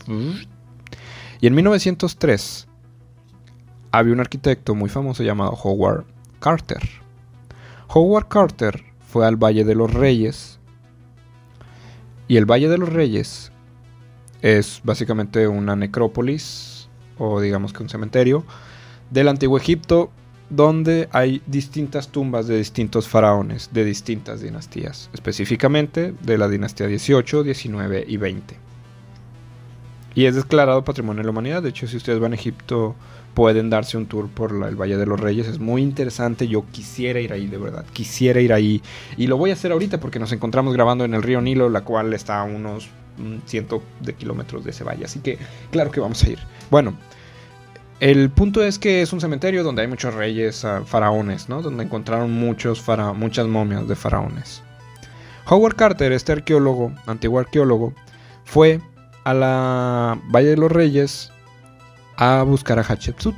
[1.40, 2.66] Y en 1903
[3.90, 6.04] había un arquitecto muy famoso llamado Howard
[6.40, 6.82] Carter.
[7.88, 10.58] Howard Carter fue al Valle de los Reyes.
[12.28, 13.52] Y el Valle de los Reyes
[14.40, 16.65] es básicamente una necrópolis
[17.18, 18.44] o digamos que un cementerio
[19.10, 20.10] del antiguo Egipto
[20.48, 27.42] donde hay distintas tumbas de distintos faraones de distintas dinastías, específicamente de la dinastía 18,
[27.42, 28.56] 19 y 20.
[30.14, 31.62] Y es declarado Patrimonio de la Humanidad.
[31.62, 32.94] De hecho, si ustedes van a Egipto,
[33.34, 35.46] pueden darse un tour por el Valle de los Reyes.
[35.46, 36.48] Es muy interesante.
[36.48, 37.84] Yo quisiera ir ahí, de verdad.
[37.92, 38.80] Quisiera ir ahí.
[39.18, 41.82] Y lo voy a hacer ahorita porque nos encontramos grabando en el río Nilo, la
[41.82, 42.88] cual está a unos
[43.46, 45.04] cientos de kilómetros de ese valle.
[45.04, 45.38] Así que,
[45.70, 46.38] claro que vamos a ir.
[46.70, 46.94] Bueno,
[48.00, 51.62] el punto es que es un cementerio donde hay muchos reyes ah, faraones, ¿no?
[51.62, 54.62] Donde encontraron muchos muchas momias de faraones.
[55.48, 57.94] Howard Carter, este arqueólogo, antiguo arqueólogo,
[58.44, 58.80] fue
[59.24, 61.30] a la Valle de los Reyes
[62.16, 63.34] a buscar a Hatshepsut.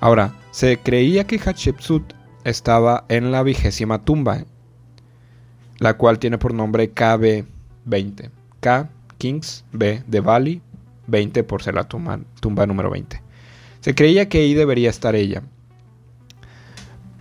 [0.00, 2.12] Ahora, se creía que Hatshepsut
[2.44, 4.44] estaba en la vigésima tumba,
[5.78, 8.30] la cual tiene por nombre KB20.
[8.64, 10.62] K, Kings, B, de Valley,
[11.06, 13.20] 20 por ser la tumba, tumba número 20.
[13.80, 15.42] Se creía que ahí debería estar ella.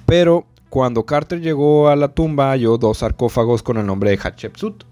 [0.06, 4.86] Pero cuando Carter llegó a la tumba halló dos sarcófagos con el nombre de Hatshepsut,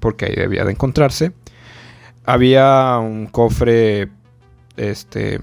[0.00, 1.30] porque ahí debía de encontrarse.
[2.24, 4.08] Había un cofre
[4.76, 5.38] este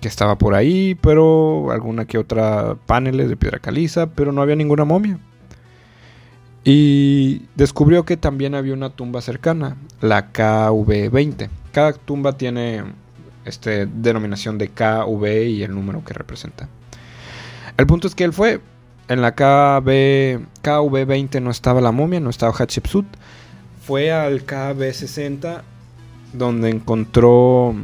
[0.00, 4.56] que estaba por ahí, pero alguna que otra paneles de piedra caliza, pero no había
[4.56, 5.18] ninguna momia.
[6.64, 11.48] Y descubrió que también había una tumba cercana, la KV20.
[11.72, 12.84] Cada tumba tiene
[13.44, 16.68] este, denominación de KV y el número que representa.
[17.76, 18.60] El punto es que él fue.
[19.08, 23.06] En la KB, KV20 no estaba la momia, no estaba Hatshepsut.
[23.84, 25.62] Fue al KB60
[26.32, 27.74] donde encontró,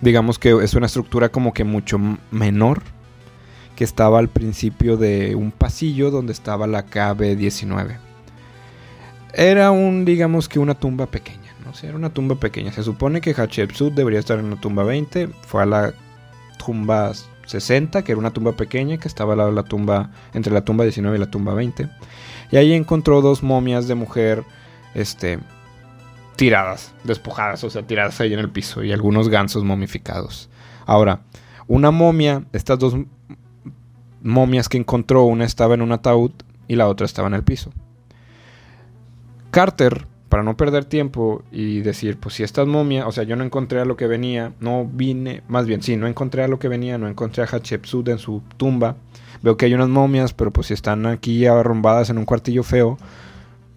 [0.00, 1.98] digamos que es una estructura como que mucho
[2.30, 2.82] menor,
[3.76, 7.98] que estaba al principio de un pasillo donde estaba la KB19.
[9.34, 11.44] Era un, digamos que una tumba pequeña
[11.82, 12.72] era una tumba pequeña.
[12.72, 15.28] Se supone que Hatshepsut debería estar en la tumba 20.
[15.46, 15.94] Fue a la
[16.64, 17.12] tumba
[17.46, 20.64] 60, que era una tumba pequeña, que estaba al lado de la tumba, entre la
[20.64, 21.88] tumba 19 y la tumba 20.
[22.52, 24.44] Y ahí encontró dos momias de mujer,
[24.94, 25.40] este,
[26.36, 30.48] tiradas, despojadas, o sea, tiradas ahí en el piso, y algunos gansos momificados.
[30.86, 31.20] Ahora,
[31.66, 32.94] una momia, estas dos
[34.24, 36.32] momias que encontró, una estaba en un ataúd
[36.66, 37.70] y la otra estaba en el piso.
[39.52, 43.36] Carter para no perder tiempo y decir, pues si esta es momia, o sea, yo
[43.36, 46.58] no encontré a lo que venía, no vine, más bien, sí, no encontré a lo
[46.58, 48.96] que venía, no encontré a Hatshepsut en su tumba.
[49.42, 52.98] Veo que hay unas momias, pero pues si están aquí arrumbadas en un cuartillo feo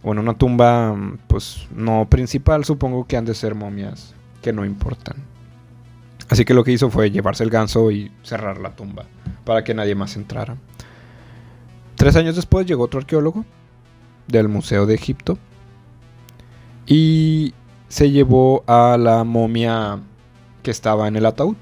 [0.02, 0.96] o en una tumba,
[1.28, 5.27] pues no principal, supongo que han de ser momias que no importan.
[6.30, 9.06] Así que lo que hizo fue llevarse el ganso y cerrar la tumba
[9.46, 10.58] para que nadie más entrara.
[11.96, 13.46] Tres años después llegó otro arqueólogo
[14.28, 15.38] del Museo de Egipto
[16.86, 17.54] y
[17.88, 20.00] se llevó a la momia
[20.64, 21.56] que estaba en el ataúd.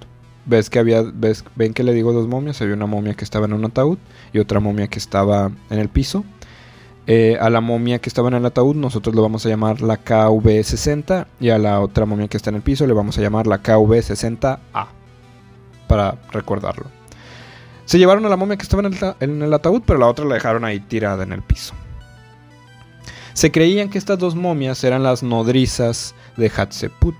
[0.45, 3.45] Ves que había, ves, ven que le digo dos momias, había una momia que estaba
[3.45, 3.97] en un ataúd
[4.33, 6.23] y otra momia que estaba en el piso.
[7.07, 10.03] Eh, a la momia que estaba en el ataúd nosotros lo vamos a llamar la
[10.03, 13.45] KV60 y a la otra momia que está en el piso le vamos a llamar
[13.45, 14.87] la KV60A
[15.87, 16.85] para recordarlo.
[17.85, 20.25] Se llevaron a la momia que estaba en el, en el ataúd, pero la otra
[20.25, 21.75] la dejaron ahí tirada en el piso.
[23.33, 27.15] Se creían que estas dos momias eran las nodrizas de Hatshepsut.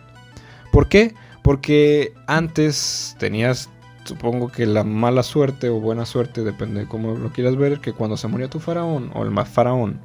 [0.71, 1.13] ¿Por qué?
[1.43, 3.69] Porque antes tenías,
[4.06, 7.94] supongo que la mala suerte o buena suerte, depende de cómo lo quieras ver, que
[7.94, 10.00] cuando se murió tu faraón, o el más faraón,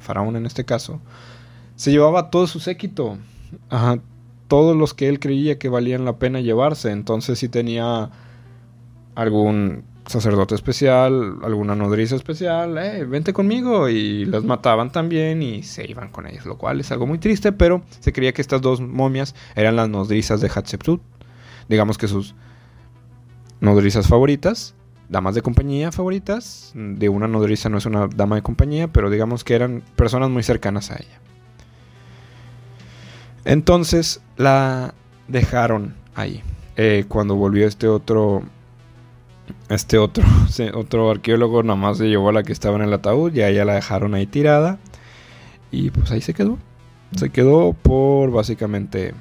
[0.00, 1.00] faraón en este caso,
[1.74, 3.18] se llevaba todo su séquito.
[3.68, 3.98] Ajá,
[4.48, 6.90] todos los que él creía que valían la pena llevarse.
[6.90, 8.10] Entonces si tenía
[9.14, 13.88] algún sacerdote especial, alguna nodriza especial, eh, vente conmigo.
[13.88, 17.52] Y los mataban también y se iban con ellos, lo cual es algo muy triste,
[17.52, 21.00] pero se creía que estas dos momias eran las nodrizas de Hatshepsut.
[21.68, 22.34] Digamos que sus
[23.60, 24.74] nodrizas favoritas,
[25.08, 26.72] damas de compañía favoritas.
[26.74, 30.42] De una nodriza no es una dama de compañía, pero digamos que eran personas muy
[30.42, 31.20] cercanas a ella.
[33.44, 34.94] Entonces la
[35.28, 36.42] dejaron ahí.
[36.76, 38.42] Eh, cuando volvió este otro
[39.68, 40.24] este otro,
[40.74, 43.48] otro arqueólogo nada más se llevó a la que estaba en el ataúd y a
[43.48, 44.78] ella la dejaron ahí tirada.
[45.70, 46.58] Y pues ahí se quedó.
[47.16, 49.14] Se quedó por básicamente,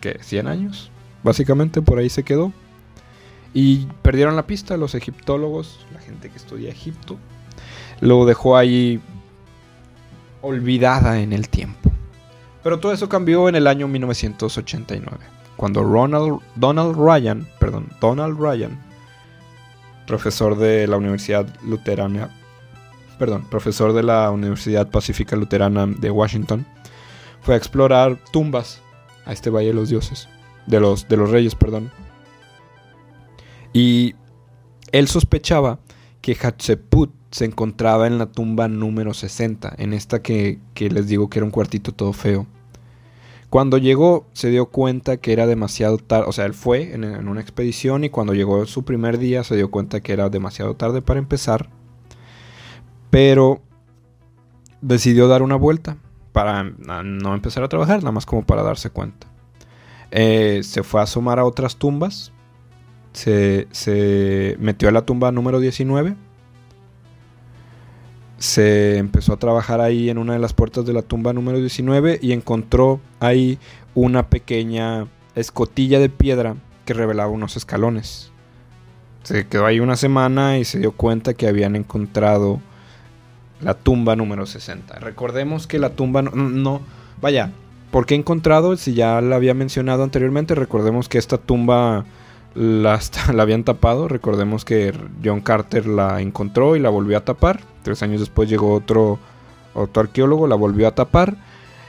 [0.00, 0.18] ¿qué?
[0.20, 0.90] 100 años.
[1.22, 2.52] Básicamente por ahí se quedó.
[3.52, 7.18] Y perdieron la pista los egiptólogos, la gente que estudia Egipto.
[8.00, 9.00] Lo dejó ahí
[10.40, 11.90] olvidada en el tiempo.
[12.62, 15.18] Pero todo eso cambió en el año 1989,
[15.56, 18.90] cuando Ronald, Donald Ryan, perdón, Donald Ryan
[20.10, 22.36] profesor de la Universidad Luterana,
[23.16, 26.66] perdón, profesor de la Universidad Pacífica Luterana de Washington,
[27.42, 28.82] fue a explorar tumbas
[29.24, 30.28] a este Valle de los Dioses,
[30.66, 31.92] de los, de los Reyes, perdón.
[33.72, 34.14] Y
[34.92, 35.78] él sospechaba
[36.20, 41.30] que Hatshepsut se encontraba en la tumba número 60, en esta que, que les digo
[41.30, 42.46] que era un cuartito todo feo.
[43.50, 47.40] Cuando llegó se dio cuenta que era demasiado tarde, o sea, él fue en, una
[47.40, 51.18] expedición y cuando llegó su primer día se dio cuenta que era demasiado tarde para
[51.18, 51.68] empezar,
[53.10, 53.60] pero
[54.80, 55.96] decidió dar una vuelta
[56.32, 59.26] para no empezar a trabajar, nada más como para darse cuenta.
[60.12, 62.32] Eh, se fue a asomar a otras tumbas,
[63.12, 66.16] se, metió a la tumba número 19
[68.38, 72.20] se empezó a trabajar ahí en una de las puertas de la tumba número 19
[72.22, 73.58] y encontró ahí
[73.94, 78.32] una pequeña escotilla de piedra que revelaba unos escalones.
[79.24, 82.60] Se quedó ahí una semana y se dio cuenta que habían encontrado
[83.60, 84.98] la tumba número 60.
[85.00, 86.80] Recordemos que la tumba no, no
[87.20, 87.52] vaya,
[87.90, 88.74] ¿por qué encontrado?
[88.78, 92.06] Si ya la había mencionado anteriormente, recordemos que esta tumba
[92.54, 93.00] la,
[93.32, 94.08] la, habían tapado.
[94.08, 97.60] Recordemos que John Carter la encontró y la volvió a tapar.
[97.82, 99.18] Tres años después llegó otro,
[99.74, 101.36] otro arqueólogo, la volvió a tapar.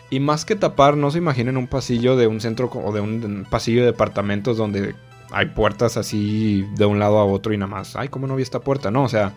[0.10, 3.46] Y más que tapar, no se imaginen un pasillo de un centro o de un
[3.50, 4.94] pasillo de departamentos donde
[5.32, 7.96] hay puertas así de un lado a otro y nada más.
[7.96, 8.92] Ay, ¿cómo no vi esta puerta?
[8.92, 9.34] No, o sea,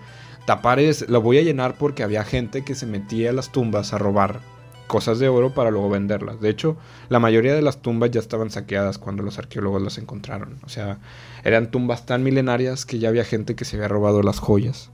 [0.47, 3.93] tapar es, lo voy a llenar porque había gente que se metía a las tumbas
[3.93, 4.41] a robar
[4.87, 6.41] cosas de oro para luego venderlas.
[6.41, 6.77] De hecho,
[7.09, 10.59] la mayoría de las tumbas ya estaban saqueadas cuando los arqueólogos las encontraron.
[10.65, 10.99] O sea,
[11.45, 14.91] eran tumbas tan milenarias que ya había gente que se había robado las joyas.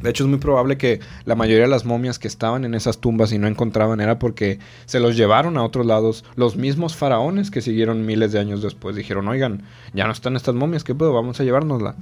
[0.00, 2.98] De hecho, es muy probable que la mayoría de las momias que estaban en esas
[2.98, 6.24] tumbas y no encontraban era porque se los llevaron a otros lados.
[6.34, 9.62] Los mismos faraones que siguieron miles de años después dijeron, oigan,
[9.94, 11.14] ya no están estas momias, ¿qué puedo?
[11.14, 11.96] Vamos a llevárnosla.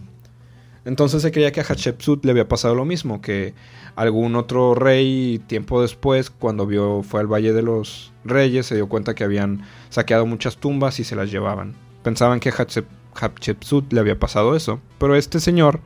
[0.84, 3.54] Entonces se creía que a Hatshepsut le había pasado lo mismo, que
[3.96, 8.88] algún otro rey tiempo después, cuando vio fue al Valle de los Reyes, se dio
[8.88, 11.74] cuenta que habían saqueado muchas tumbas y se las llevaban.
[12.02, 12.66] Pensaban que a
[13.14, 15.80] Hatshepsut le había pasado eso, pero este señor,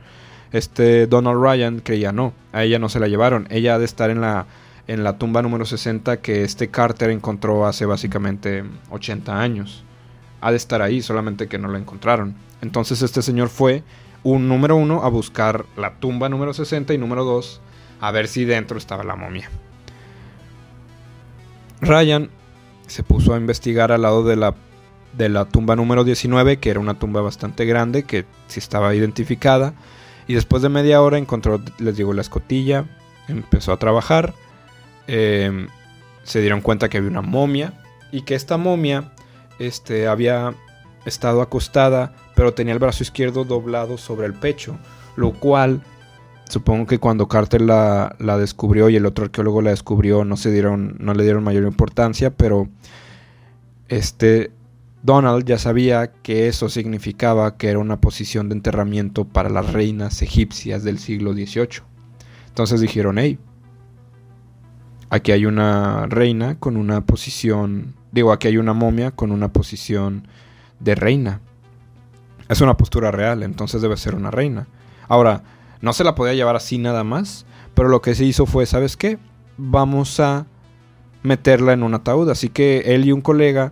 [0.51, 4.09] este Donald Ryan, creía no, a ella no se la llevaron, ella ha de estar
[4.09, 4.47] en la
[4.89, 9.83] en la tumba número 60 que este Carter encontró hace básicamente 80 años.
[10.41, 12.33] Ha de estar ahí, solamente que no la encontraron.
[12.63, 13.83] Entonces este señor fue
[14.23, 17.61] un número uno a buscar la tumba número 60 y número 2
[18.01, 19.49] a ver si dentro estaba la momia.
[21.81, 22.29] Ryan
[22.87, 24.55] se puso a investigar al lado de la,
[25.13, 29.73] de la tumba número 19, que era una tumba bastante grande, que sí estaba identificada.
[30.27, 32.85] Y después de media hora encontró, les digo, la escotilla,
[33.27, 34.33] empezó a trabajar.
[35.07, 35.67] Em,
[36.23, 37.73] se dieron cuenta que había una momia
[38.11, 39.11] y que esta momia
[39.57, 40.53] este, había
[41.05, 44.77] estado acostada, pero tenía el brazo izquierdo doblado sobre el pecho,
[45.15, 45.81] lo cual
[46.49, 50.51] supongo que cuando Carter la, la, descubrió y el otro arqueólogo la descubrió no se
[50.51, 52.67] dieron no le dieron mayor importancia pero
[53.87, 54.51] este
[55.03, 60.21] Donald ya sabía que eso significaba que era una posición de enterramiento para las reinas
[60.23, 61.83] egipcias del siglo XVIII
[62.47, 63.37] entonces dijeron hey
[65.11, 70.27] aquí hay una reina con una posición digo aquí hay una momia con una posición
[70.79, 71.41] de reina
[72.47, 74.67] es una postura real entonces debe ser una reina
[75.07, 75.43] ahora
[75.81, 78.97] no se la podía llevar así nada más, pero lo que se hizo fue, ¿sabes
[78.97, 79.17] qué?
[79.57, 80.45] Vamos a
[81.23, 82.29] meterla en un ataúd.
[82.29, 83.71] Así que él y un colega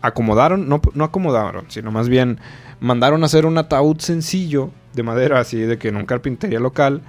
[0.00, 2.38] acomodaron, no, no acomodaron, sino más bien
[2.80, 7.02] mandaron a hacer un ataúd sencillo de madera, así de que en un carpintería local,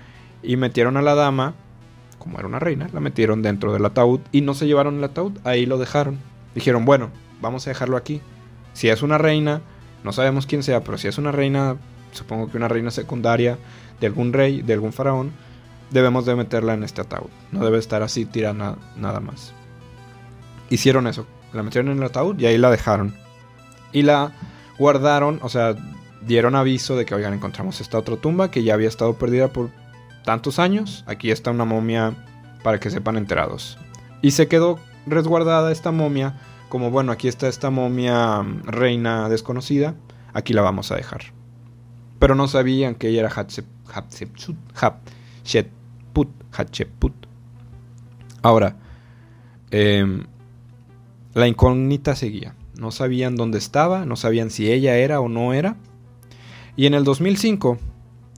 [0.43, 1.55] y metieron a la dama,
[2.19, 5.39] como era una reina, la metieron dentro del ataúd y no se llevaron el ataúd,
[5.43, 6.19] ahí lo dejaron.
[6.53, 7.09] Dijeron, bueno,
[7.41, 8.21] vamos a dejarlo aquí.
[8.73, 9.61] Si es una reina,
[10.03, 11.77] no sabemos quién sea, pero si es una reina
[12.13, 13.57] supongo que una reina secundaria
[13.99, 15.31] de algún rey, de algún faraón,
[15.91, 17.29] debemos de meterla en este ataúd.
[17.51, 19.53] No debe estar así tirada nada más.
[20.69, 23.15] Hicieron eso, la metieron en el ataúd y ahí la dejaron.
[23.91, 24.31] Y la
[24.79, 25.75] guardaron, o sea,
[26.21, 29.69] dieron aviso de que, oigan, encontramos esta otra tumba que ya había estado perdida por
[30.23, 31.03] tantos años.
[31.05, 32.13] Aquí está una momia
[32.63, 33.77] para que sepan enterados.
[34.21, 36.33] Y se quedó resguardada esta momia
[36.73, 39.93] como, bueno, aquí está esta momia mm, reina desconocida,
[40.33, 41.21] aquí la vamos a dejar
[42.23, 47.13] pero no sabían que ella era Hatshepsut, Hatshepsut, Hatshepsut.
[48.41, 48.77] Ahora,
[49.71, 50.23] em,
[51.33, 52.55] la incógnita seguía.
[52.79, 55.75] No sabían dónde estaba, no sabían si ella era o no era.
[56.77, 57.77] Y en el 2005,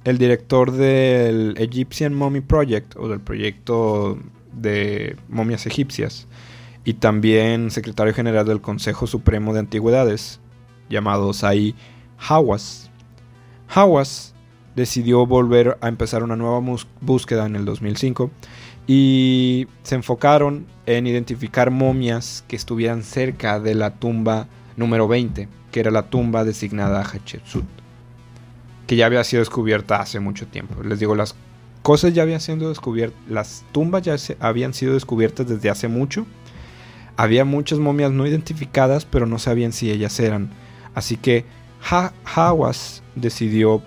[0.03, 4.17] el director del Egyptian Mummy Project, o del proyecto
[4.51, 6.25] de momias egipcias,
[6.85, 10.39] y también secretario general del Consejo Supremo de Antigüedades,
[10.89, 11.75] llamado Sai
[12.29, 12.91] Hawass,
[13.67, 14.33] Hawass
[14.75, 16.61] decidió volver a empezar una nueva
[17.01, 18.29] búsqueda en el 2005
[18.87, 25.79] y se enfocaron en identificar momias que estuvieran cerca de la tumba número 20, que
[25.79, 27.65] era la tumba designada a Hatshepsut,
[28.85, 30.83] que ya había sido descubierta hace mucho tiempo.
[30.83, 31.35] Les digo, las
[31.81, 36.27] cosas ya habían sido descubiertas, las tumbas ya habían sido descubiertas desde hace mucho.
[37.17, 40.49] Había muchas momias no identificadas, pero no sabían si ellas eran.
[40.93, 41.45] Así que
[41.89, 43.81] Hawass decidió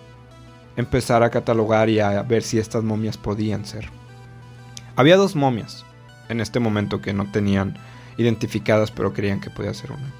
[0.76, 3.90] empezar a catalogar y a ver si estas momias podían ser.
[4.96, 5.84] Había dos momias
[6.28, 7.76] en este momento que no tenían
[8.16, 10.12] identificadas pero creían que podía ser una.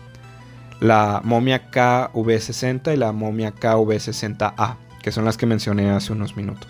[0.81, 6.69] La momia KV60 y la momia KV60A, que son las que mencioné hace unos minutos.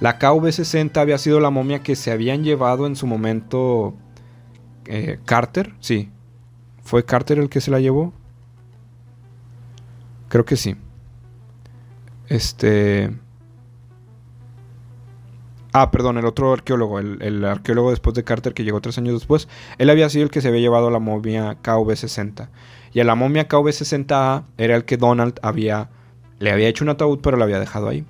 [0.00, 3.94] La KV60 había sido la momia que se habían llevado en su momento
[4.88, 6.10] eh, Carter, sí.
[6.82, 8.12] ¿Fue Carter el que se la llevó?
[10.28, 10.76] Creo que sí.
[12.28, 13.10] Este.
[15.72, 19.46] Ah, perdón, el otro arqueólogo, el, arqueólogo después de Carter que llegó tres años después,
[19.76, 22.48] él había sido el que se había llevado a la momia KV60.
[22.94, 25.90] Y a la momia KV60A era el que Donald había,
[26.38, 28.06] le había hecho un ataúd pero la había dejado ahí.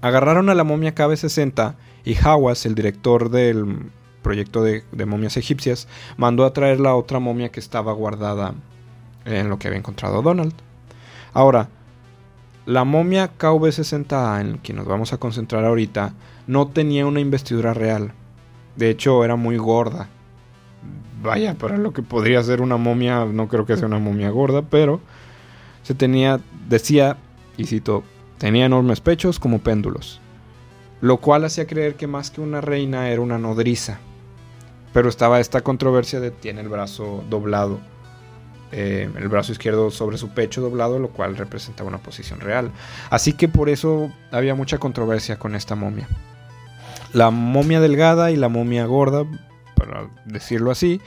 [0.00, 1.74] Agarraron a la momia KV60
[2.06, 3.90] y Hawass, el director del
[4.26, 8.54] proyecto de, momias egipcias, mandó a traer la otra momia que estaba guardada
[9.24, 10.52] en lo que había encontrado Donald.
[11.32, 11.68] Ahora,
[12.64, 16.12] la momia KV60A en la que nos vamos a concentrar ahorita
[16.48, 18.14] no tenía una investidura real.
[18.74, 20.08] De hecho, era muy gorda.
[21.22, 24.62] Vaya, para lo que podría ser una momia, no creo que sea una momia gorda,
[24.62, 25.00] pero
[25.84, 27.16] se tenía, decía,
[27.56, 28.02] y cito,
[28.38, 30.20] tenía enormes pechos como péndulos.
[31.00, 34.00] Lo cual hacía creer que más que una reina era una nodriza.
[34.96, 37.80] Pero estaba esta controversia de tiene el brazo doblado
[38.72, 42.72] eh, el brazo izquierdo sobre su pecho doblado, lo cual representaba una posición real.
[43.10, 46.08] Así que por eso había mucha controversia con esta momia.
[47.12, 49.26] La momia delgada y la momia gorda,
[49.74, 51.02] para decirlo así,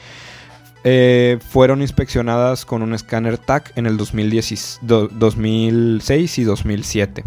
[0.83, 4.79] eh, fueron inspeccionadas con un escáner TAC en el 2006
[6.37, 7.25] y 2007.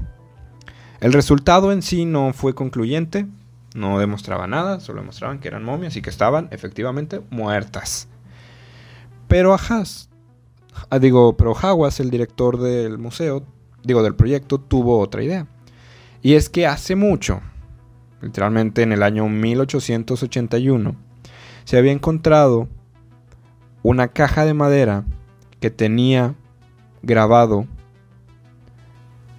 [1.00, 3.26] El resultado en sí no fue concluyente,
[3.74, 8.08] no demostraba nada, solo demostraban que eran momias y que estaban efectivamente muertas.
[9.28, 10.10] Pero Haas
[10.90, 13.44] Ah, digo, pero Hawass, el director del museo,
[13.82, 15.46] digo, del proyecto, tuvo otra idea.
[16.22, 17.40] Y es que hace mucho,
[18.20, 20.96] literalmente en el año 1881,
[21.64, 22.68] se había encontrado
[23.82, 25.04] una caja de madera
[25.60, 26.34] que tenía
[27.02, 27.66] grabado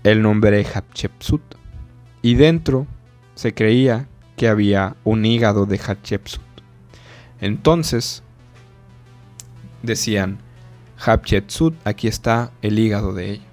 [0.04, 1.42] el nombre de Hatshepsut.
[2.22, 2.88] Y dentro
[3.36, 4.08] se creía
[4.44, 6.42] que había un hígado de Hatshepsut.
[7.40, 8.24] Entonces
[9.84, 10.40] decían,
[10.98, 13.46] Hatshepsut, aquí está el hígado de ella.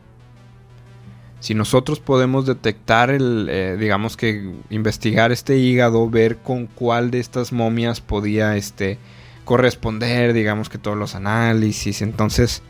[1.38, 7.20] Si nosotros podemos detectar el, eh, digamos que investigar este hígado, ver con cuál de
[7.20, 8.98] estas momias podía este,
[9.44, 12.64] corresponder, digamos que todos los análisis, entonces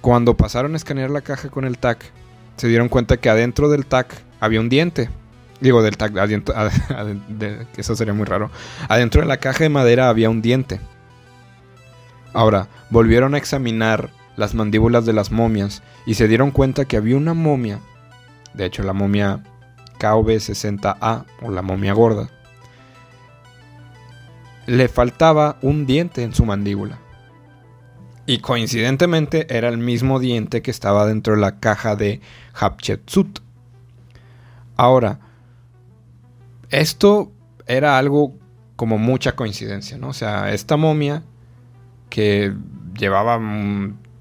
[0.00, 2.02] cuando pasaron a escanear la caja con el TAC,
[2.56, 5.10] se dieron cuenta que adentro del TAC había un diente.
[5.60, 6.54] Digo, del TAC, adentro,
[7.76, 8.50] eso sería muy raro.
[8.88, 10.80] Adentro de la caja de madera había un diente.
[12.34, 17.16] Ahora, volvieron a examinar las mandíbulas de las momias y se dieron cuenta que había
[17.16, 17.80] una momia,
[18.52, 19.40] de hecho la momia
[19.98, 22.28] KV60A o la momia gorda,
[24.66, 26.98] le faltaba un diente en su mandíbula.
[28.26, 32.20] Y coincidentemente era el mismo diente que estaba dentro de la caja de
[32.54, 33.38] Hatshepsut.
[34.76, 35.20] Ahora,
[36.70, 37.32] esto
[37.66, 38.34] era algo
[38.76, 40.08] como mucha coincidencia, ¿no?
[40.08, 41.22] O sea, esta momia
[42.10, 42.54] que
[42.98, 43.40] llevaba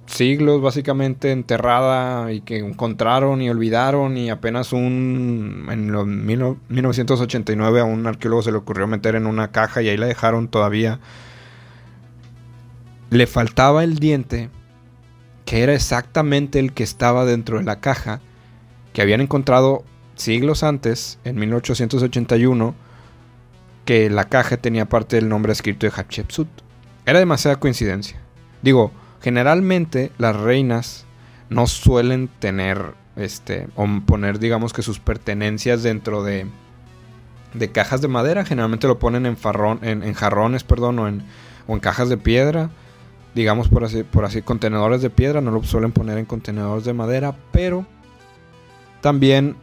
[0.06, 7.84] siglos básicamente enterrada y que encontraron y olvidaron y apenas un en los 1989 a
[7.84, 11.00] un arqueólogo se le ocurrió meter en una caja y ahí la dejaron todavía
[13.10, 14.50] le faltaba el diente,
[15.46, 18.20] que era exactamente el que estaba dentro de la caja,
[18.94, 19.84] que habían encontrado
[20.16, 22.76] siglos antes, en 1881,
[23.86, 26.48] que la caja tenía parte del nombre escrito de Hatshepsut.
[27.06, 28.20] Era demasiada coincidencia.
[28.62, 28.92] Digo,
[29.22, 31.06] generalmente las reinas
[31.50, 36.48] no suelen tener, este, o poner, digamos que sus pertenencias dentro de,
[37.54, 38.44] de cajas de madera.
[38.44, 41.24] Generalmente lo ponen en, jarrones, perdón, o en,
[41.68, 42.72] o en cajas de piedra
[43.36, 46.94] digamos por así, por así, contenedores de piedra, no lo suelen poner en contenedores de
[46.94, 47.86] madera, pero
[49.02, 49.58] también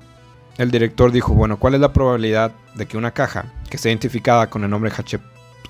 [0.58, 4.48] el director dijo, bueno, ¿cuál es la probabilidad de que una caja que esté identificada
[4.48, 4.92] con el nombre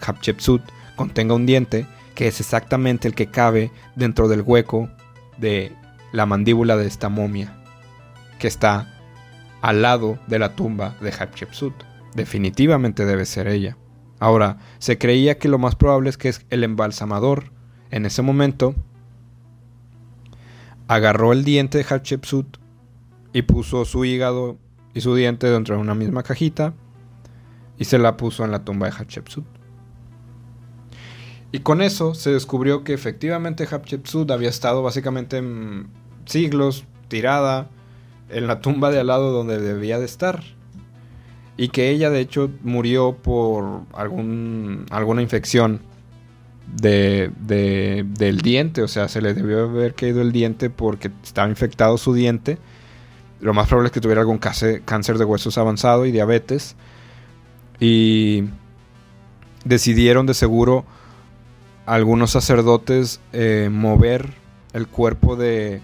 [0.01, 0.63] Hatshepsut
[0.97, 4.89] contenga un diente que es exactamente el que cabe dentro del hueco
[5.39, 5.73] de
[6.13, 7.57] la mandíbula de esta momia
[8.39, 8.99] que está
[9.61, 11.75] al lado de la tumba de Hatshepsut?
[12.15, 13.77] Definitivamente debe ser ella.
[14.19, 17.53] Ahora, se creía que lo más probable es que el embalsamador
[17.93, 18.75] en ese momento,
[20.89, 22.57] agarró el diente de Hatshepsut
[23.33, 24.59] y puso su hígado
[24.95, 26.75] y su diente dentro de una misma cajita
[27.79, 29.45] y se la puso en la tumba de Hatshepsut.
[31.51, 35.43] Y con eso se descubrió que efectivamente Hatshepsut había estado básicamente
[36.25, 37.69] siglos tirada
[38.31, 40.43] en la tumba de al lado donde debía de estar.
[41.59, 45.81] Y que ella de hecho murió por algún, alguna infección
[46.75, 51.99] de, del diente, o sea, se le debió haber caído el diente porque estaba infectado
[51.99, 52.59] su diente.
[53.43, 56.77] Lo más probable es que tuviera algún cáncer de huesos avanzado y diabetes.
[57.81, 58.45] Y
[59.65, 60.85] decidieron de seguro
[61.85, 64.33] algunos sacerdotes eh, mover
[64.73, 65.83] el cuerpo de,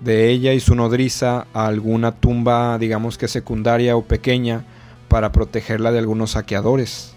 [0.00, 4.66] de ella y su nodriza a alguna tumba, digamos que secundaria o pequeña,
[5.08, 7.14] para protegerla de algunos saqueadores.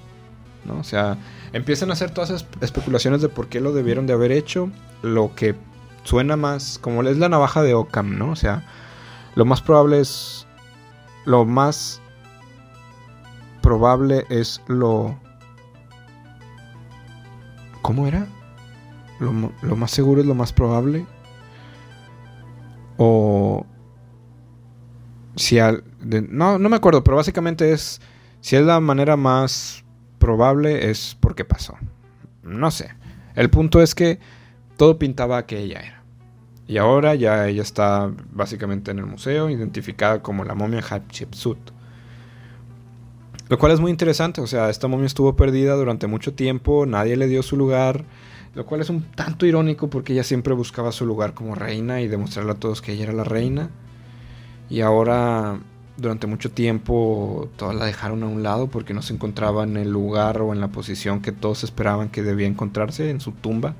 [0.63, 0.79] ¿no?
[0.79, 1.17] O sea,
[1.51, 4.71] empiezan a hacer todas esas especulaciones de por qué lo debieron de haber hecho.
[5.01, 5.55] Lo que
[6.05, 8.31] suena más como es la navaja de Ockham, ¿no?
[8.31, 8.65] O sea,
[9.39, 10.45] lo más probable es.
[11.23, 12.01] Lo más
[13.61, 15.17] probable es lo.
[17.81, 18.27] ¿Cómo era?
[19.21, 19.31] Lo,
[19.77, 21.05] más seguro es lo más probable.
[22.97, 23.65] O.
[25.37, 28.01] Si al, no, no me acuerdo, pero básicamente es.
[28.41, 29.85] Si es la manera más
[30.17, 31.77] probable es porque pasó.
[32.43, 32.89] No sé.
[33.35, 34.19] El punto es que
[34.75, 35.98] todo pintaba que ella era.
[36.69, 41.57] Y ahora ya ella está básicamente en el museo, identificada como la momia Hatshepsut.
[43.49, 47.17] Lo cual es muy interesante, o sea, esta momia estuvo perdida durante mucho tiempo, nadie
[47.17, 48.05] le dio su lugar,
[48.53, 52.07] lo cual es un tanto irónico porque ella siempre buscaba su lugar como reina y
[52.07, 53.71] demostrarle a todos que ella era la reina.
[54.69, 55.59] Y ahora
[55.97, 59.89] durante mucho tiempo todas la dejaron a un lado porque no se encontraba en el
[59.89, 63.73] lugar o en la posición que todos esperaban que debía encontrarse en su tumba.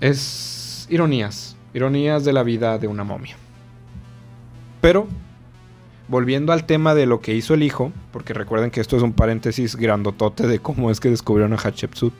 [0.00, 0.55] Es
[0.88, 3.36] ironías, ironías de la vida de una momia.
[4.80, 5.06] Pero,
[6.08, 9.12] volviendo al tema de lo que hizo el hijo, porque recuerden que esto es un
[9.12, 12.12] paréntesis grandotote de cómo es que descubrieron a Hatshepsut,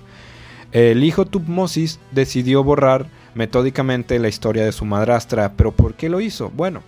[0.72, 6.20] el hijo Tutmosis decidió borrar metódicamente la historia de su madrastra, pero ¿por qué lo
[6.20, 6.50] hizo?
[6.50, 6.82] Bueno,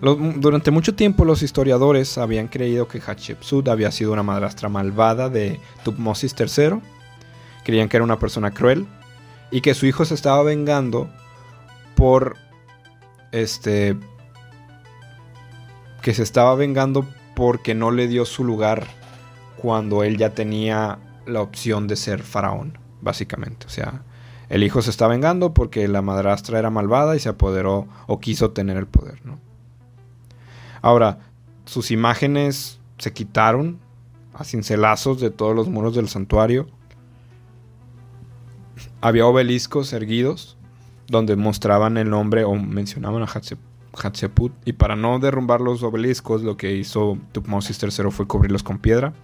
[0.00, 5.58] durante mucho tiempo los historiadores habían creído que Hatshepsut había sido una madrastra malvada de
[5.82, 6.78] Tutmosis III.
[7.64, 8.86] Creían que era una persona cruel
[9.50, 11.10] y que su hijo se estaba vengando
[11.96, 12.36] por
[13.32, 13.96] este
[16.02, 18.86] que se estaba vengando porque no le dio su lugar
[19.56, 23.66] cuando él ya tenía la opción de ser faraón, básicamente.
[23.66, 24.02] O sea,
[24.48, 28.52] el hijo se está vengando porque la madrastra era malvada y se apoderó o quiso
[28.52, 29.38] tener el poder, ¿no?
[30.80, 31.18] Ahora,
[31.64, 33.78] sus imágenes se quitaron
[34.32, 36.68] a cincelazos de todos los muros del santuario.
[39.00, 40.56] Había obeliscos erguidos
[41.08, 44.52] donde mostraban el nombre o mencionaban a Hatshepsut.
[44.64, 49.14] Y para no derrumbar los obeliscos, lo que hizo Tutmosis III fue cubrirlos con piedra,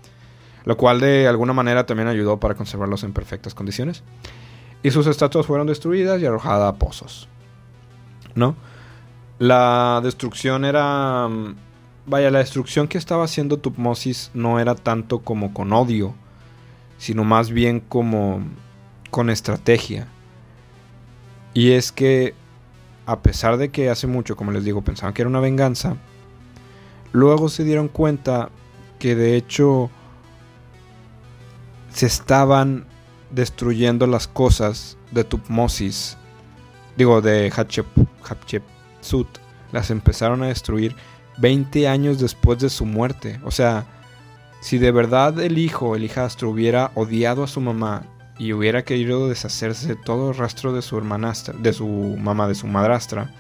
[0.65, 4.03] lo cual de alguna manera también ayudó para conservarlos en perfectas condiciones.
[4.83, 7.29] Y sus estatuas fueron destruidas y arrojadas a pozos.
[8.35, 8.57] ¿No?
[9.39, 11.29] La destrucción era...
[12.07, 16.15] Vaya, la destrucción que estaba haciendo Tutmosis no era tanto como con odio,
[16.99, 18.43] sino más bien como
[19.15, 20.09] con estrategia.
[21.53, 22.35] Y es que,
[23.07, 25.97] a pesar de que hace mucho, como les digo, pensaban que era una venganza,
[27.13, 28.51] luego se dieron cuenta
[28.99, 29.89] que de hecho
[31.91, 32.87] se estaban
[33.31, 36.17] destruyendo las cosas de Tutmosis,
[36.97, 39.29] digo, de Hatshepsut
[39.71, 40.97] las empezaron a destruir
[41.39, 43.39] 20 años después de su muerte.
[43.45, 43.87] O sea,
[44.61, 48.09] si de verdad el hijo, el hijastro, hubiera odiado a su mamá
[48.39, 52.67] y hubiera querido deshacerse de todo rastro de su hermanastra, de su mamá, de su
[52.67, 53.33] madrastra,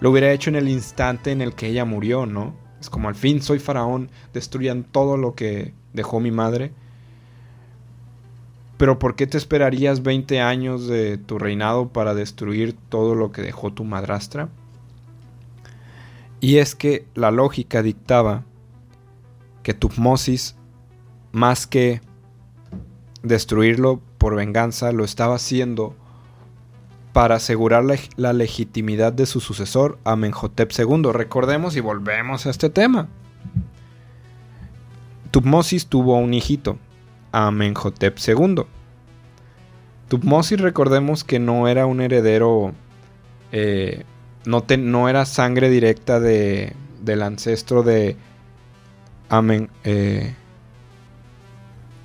[0.00, 2.54] lo hubiera hecho en el instante en el que ella murió, ¿no?
[2.80, 6.72] Es como al fin soy faraón, destruyan todo lo que dejó mi madre.
[8.76, 13.40] Pero ¿por qué te esperarías 20 años de tu reinado para destruir todo lo que
[13.40, 14.50] dejó tu madrastra?
[16.40, 18.44] Y es que la lógica dictaba
[19.62, 20.56] que Tutmosis,
[21.32, 22.02] más que
[23.26, 25.94] destruirlo por venganza, lo estaba haciendo
[27.12, 27.84] para asegurar
[28.16, 31.12] la, legitimidad de su sucesor, Amenhotep II.
[31.12, 33.08] Recordemos y volvemos a este tema.
[35.30, 36.78] Tutmosis tuvo un hijito,
[37.32, 38.64] Amenhotep II.
[40.08, 42.72] Tutmosis recordemos que no era un heredero
[43.50, 44.04] eh,
[44.44, 48.16] no, no era sangre directa de, del ancestro de
[49.28, 50.34] Amen, eh,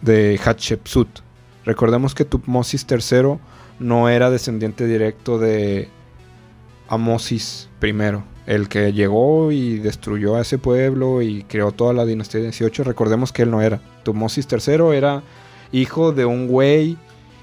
[0.01, 1.07] de Hatshepsut.
[1.65, 3.37] Recordemos que Tutmosis III
[3.79, 5.89] no era descendiente directo de
[6.87, 7.93] Amosis I,
[8.47, 12.83] el que llegó y destruyó a ese pueblo y creó toda la dinastía 18.
[12.83, 13.79] Recordemos que él no era.
[14.03, 15.23] Tutmosis III era
[15.71, 16.97] hijo de un güey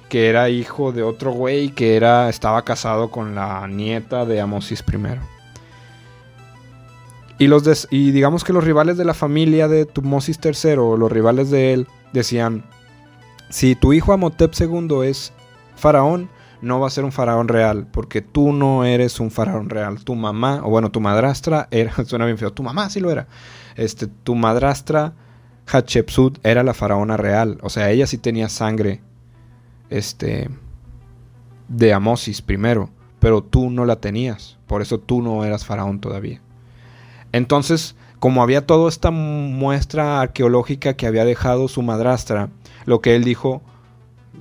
[0.09, 4.83] que era hijo de otro güey que era, estaba casado con la nieta de Amosis
[4.93, 4.99] I.
[7.39, 11.51] Y, los y digamos que los rivales de la familia de Tutmosis III, los rivales
[11.51, 12.65] de él, decían,
[13.49, 15.33] si tu hijo Amotep II es
[15.77, 16.29] faraón,
[16.61, 20.05] no va a ser un faraón real, porque tú no eres un faraón real.
[20.05, 23.27] Tu mamá, o bueno, tu madrastra era, suena bien feo, tu mamá sí lo era.
[23.77, 25.15] Este, tu madrastra
[25.67, 29.03] Hatshepsut era la faraona real, o sea, ella sí tenía sangre
[29.91, 30.49] este,
[31.69, 32.91] de Amosis primero,
[33.21, 36.41] pero tú no la tenías, por eso tú no eras faraón todavía.
[37.33, 42.49] Entonces, como había toda esta muestra arqueológica que había dejado su madrastra,
[42.85, 43.63] lo que él dijo,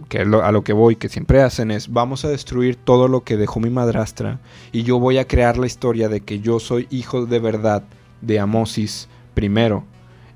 [0.10, 3.38] que a lo que voy, que siempre hacen es, vamos a destruir todo lo que
[3.38, 4.40] dejó mi madrastra
[4.72, 7.84] y yo voy a crear la historia de que yo soy hijo de verdad
[8.22, 9.84] de Amosis primero.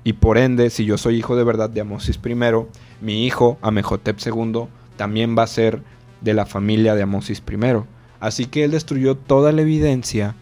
[0.04, 2.68] Y por ende, si yo soy hijo de verdad de Amosis primero,
[3.00, 4.66] mi hijo, Amejotep II,
[4.96, 5.82] también va a ser
[6.20, 7.82] de la familia de Amosis I.
[8.20, 10.34] Así que él destruyó toda la evidencia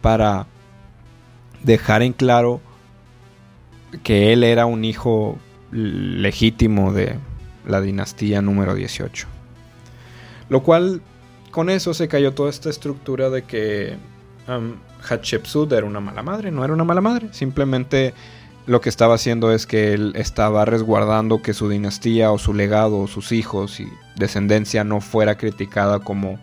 [0.00, 0.46] para
[1.62, 2.60] dejar en claro
[4.02, 5.38] que él era un hijo
[5.70, 7.16] legítimo de
[7.66, 9.26] la dinastía número 18.
[10.48, 11.02] Lo cual,
[11.50, 13.96] con eso se cayó toda esta estructura de que
[14.48, 14.74] um,
[15.08, 16.50] Hatshepsut era una mala madre.
[16.50, 18.14] No era una mala madre, simplemente
[18.66, 22.98] lo que estaba haciendo es que él estaba resguardando que su dinastía o su legado
[22.98, 26.38] o sus hijos y descendencia no fuera criticada como,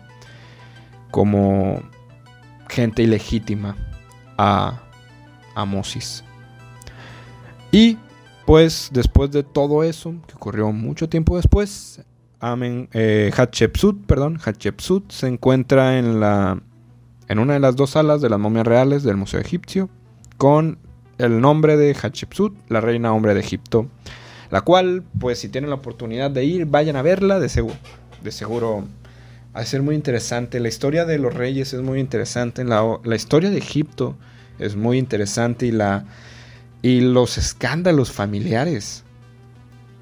[1.10, 1.82] como
[2.68, 3.76] gente ilegítima
[4.38, 4.83] a,
[5.54, 6.24] a Mosis.
[7.70, 7.98] Y
[8.46, 12.04] pues después de todo eso, que ocurrió mucho tiempo después,
[12.40, 16.60] Amen, eh, Hatshepsut, perdón, Hatshepsut se encuentra en, la,
[17.28, 19.88] en una de las dos salas de las momias reales del Museo Egipcio
[20.36, 20.78] con
[21.16, 23.88] el nombre de Hatshepsut, la reina hombre de Egipto,
[24.50, 27.76] la cual, pues si tienen la oportunidad de ir, vayan a verla, de seguro,
[28.22, 28.84] de seguro
[29.56, 30.60] va a ser muy interesante.
[30.60, 32.62] La historia de los reyes es muy interesante.
[32.64, 34.16] La, la historia de Egipto
[34.58, 36.04] Es muy interesante y la
[36.82, 39.04] y los escándalos familiares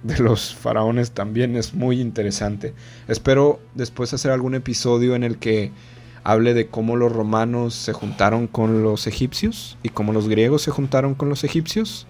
[0.03, 2.75] de los faraones también es muy interesante.
[3.07, 5.71] Espero después hacer algún episodio en el que
[6.25, 10.71] hable de cómo los romanos se juntaron con los egipcios y cómo los griegos se
[10.71, 12.07] juntaron con los egipcios.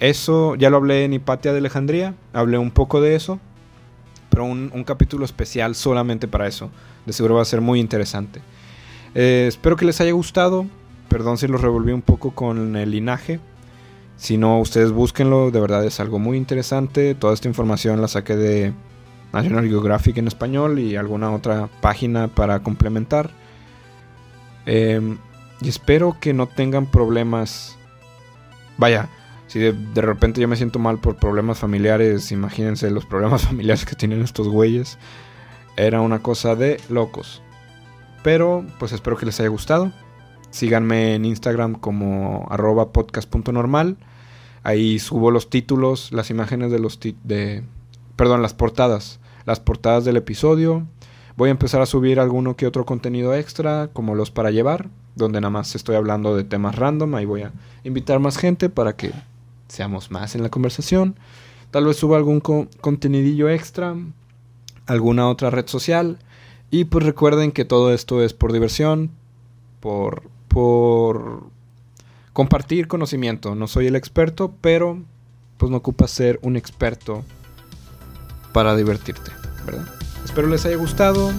[0.00, 3.40] Eso ya lo hablé en Hipatia de Alejandría, hablé un poco de eso,
[4.30, 6.70] pero un, capítulo especial solamente para eso.
[7.06, 8.40] De seguro va a ser muy interesante.
[9.14, 10.66] Eh, espero que les haya gustado.
[11.08, 13.40] Perdón si los revolví un poco con el linaje.
[14.16, 17.14] Si no, ustedes búsquenlo, de verdad es algo muy interesante.
[17.14, 18.72] Toda esta información la saqué de
[19.32, 23.30] National Geographic en español y alguna otra página para complementar.
[24.66, 25.18] Em,
[25.60, 27.76] y espero que no tengan problemas.
[28.76, 29.08] Vaya,
[29.46, 33.96] si de, repente yo me siento mal por problemas familiares, imagínense los problemas familiares que
[33.96, 34.98] tienen estos güeyes.
[35.76, 37.42] Era una cosa de locos.
[38.22, 39.92] Pero pues espero que les haya gustado.
[40.50, 43.96] Síganme en Instagram como arroba podcast.normal.
[44.62, 46.98] Ahí subo los títulos, las imágenes de los...
[47.00, 47.64] de,
[48.16, 49.20] perdón, las portadas.
[49.44, 50.86] Las portadas del episodio
[51.38, 55.40] Voy a empezar a subir alguno que otro contenido extra, como los para llevar, donde
[55.40, 57.14] nada más estoy hablando de temas random.
[57.14, 57.52] Ahí voy a
[57.84, 59.12] invitar más gente para que
[59.68, 61.14] seamos más en la conversación.
[61.70, 63.94] Tal vez suba algún contenidillo extra,
[64.86, 66.18] alguna otra red social.
[66.72, 69.12] Y pues recuerden que todo esto es por diversión,
[69.78, 71.44] por, por
[72.32, 73.54] compartir conocimiento.
[73.54, 75.00] No soy el experto, pero
[75.56, 77.24] pues no ocupa ser un experto
[78.52, 79.30] para divertirte,
[79.66, 79.86] ¿verdad?
[80.24, 81.32] Espero les haya gustado.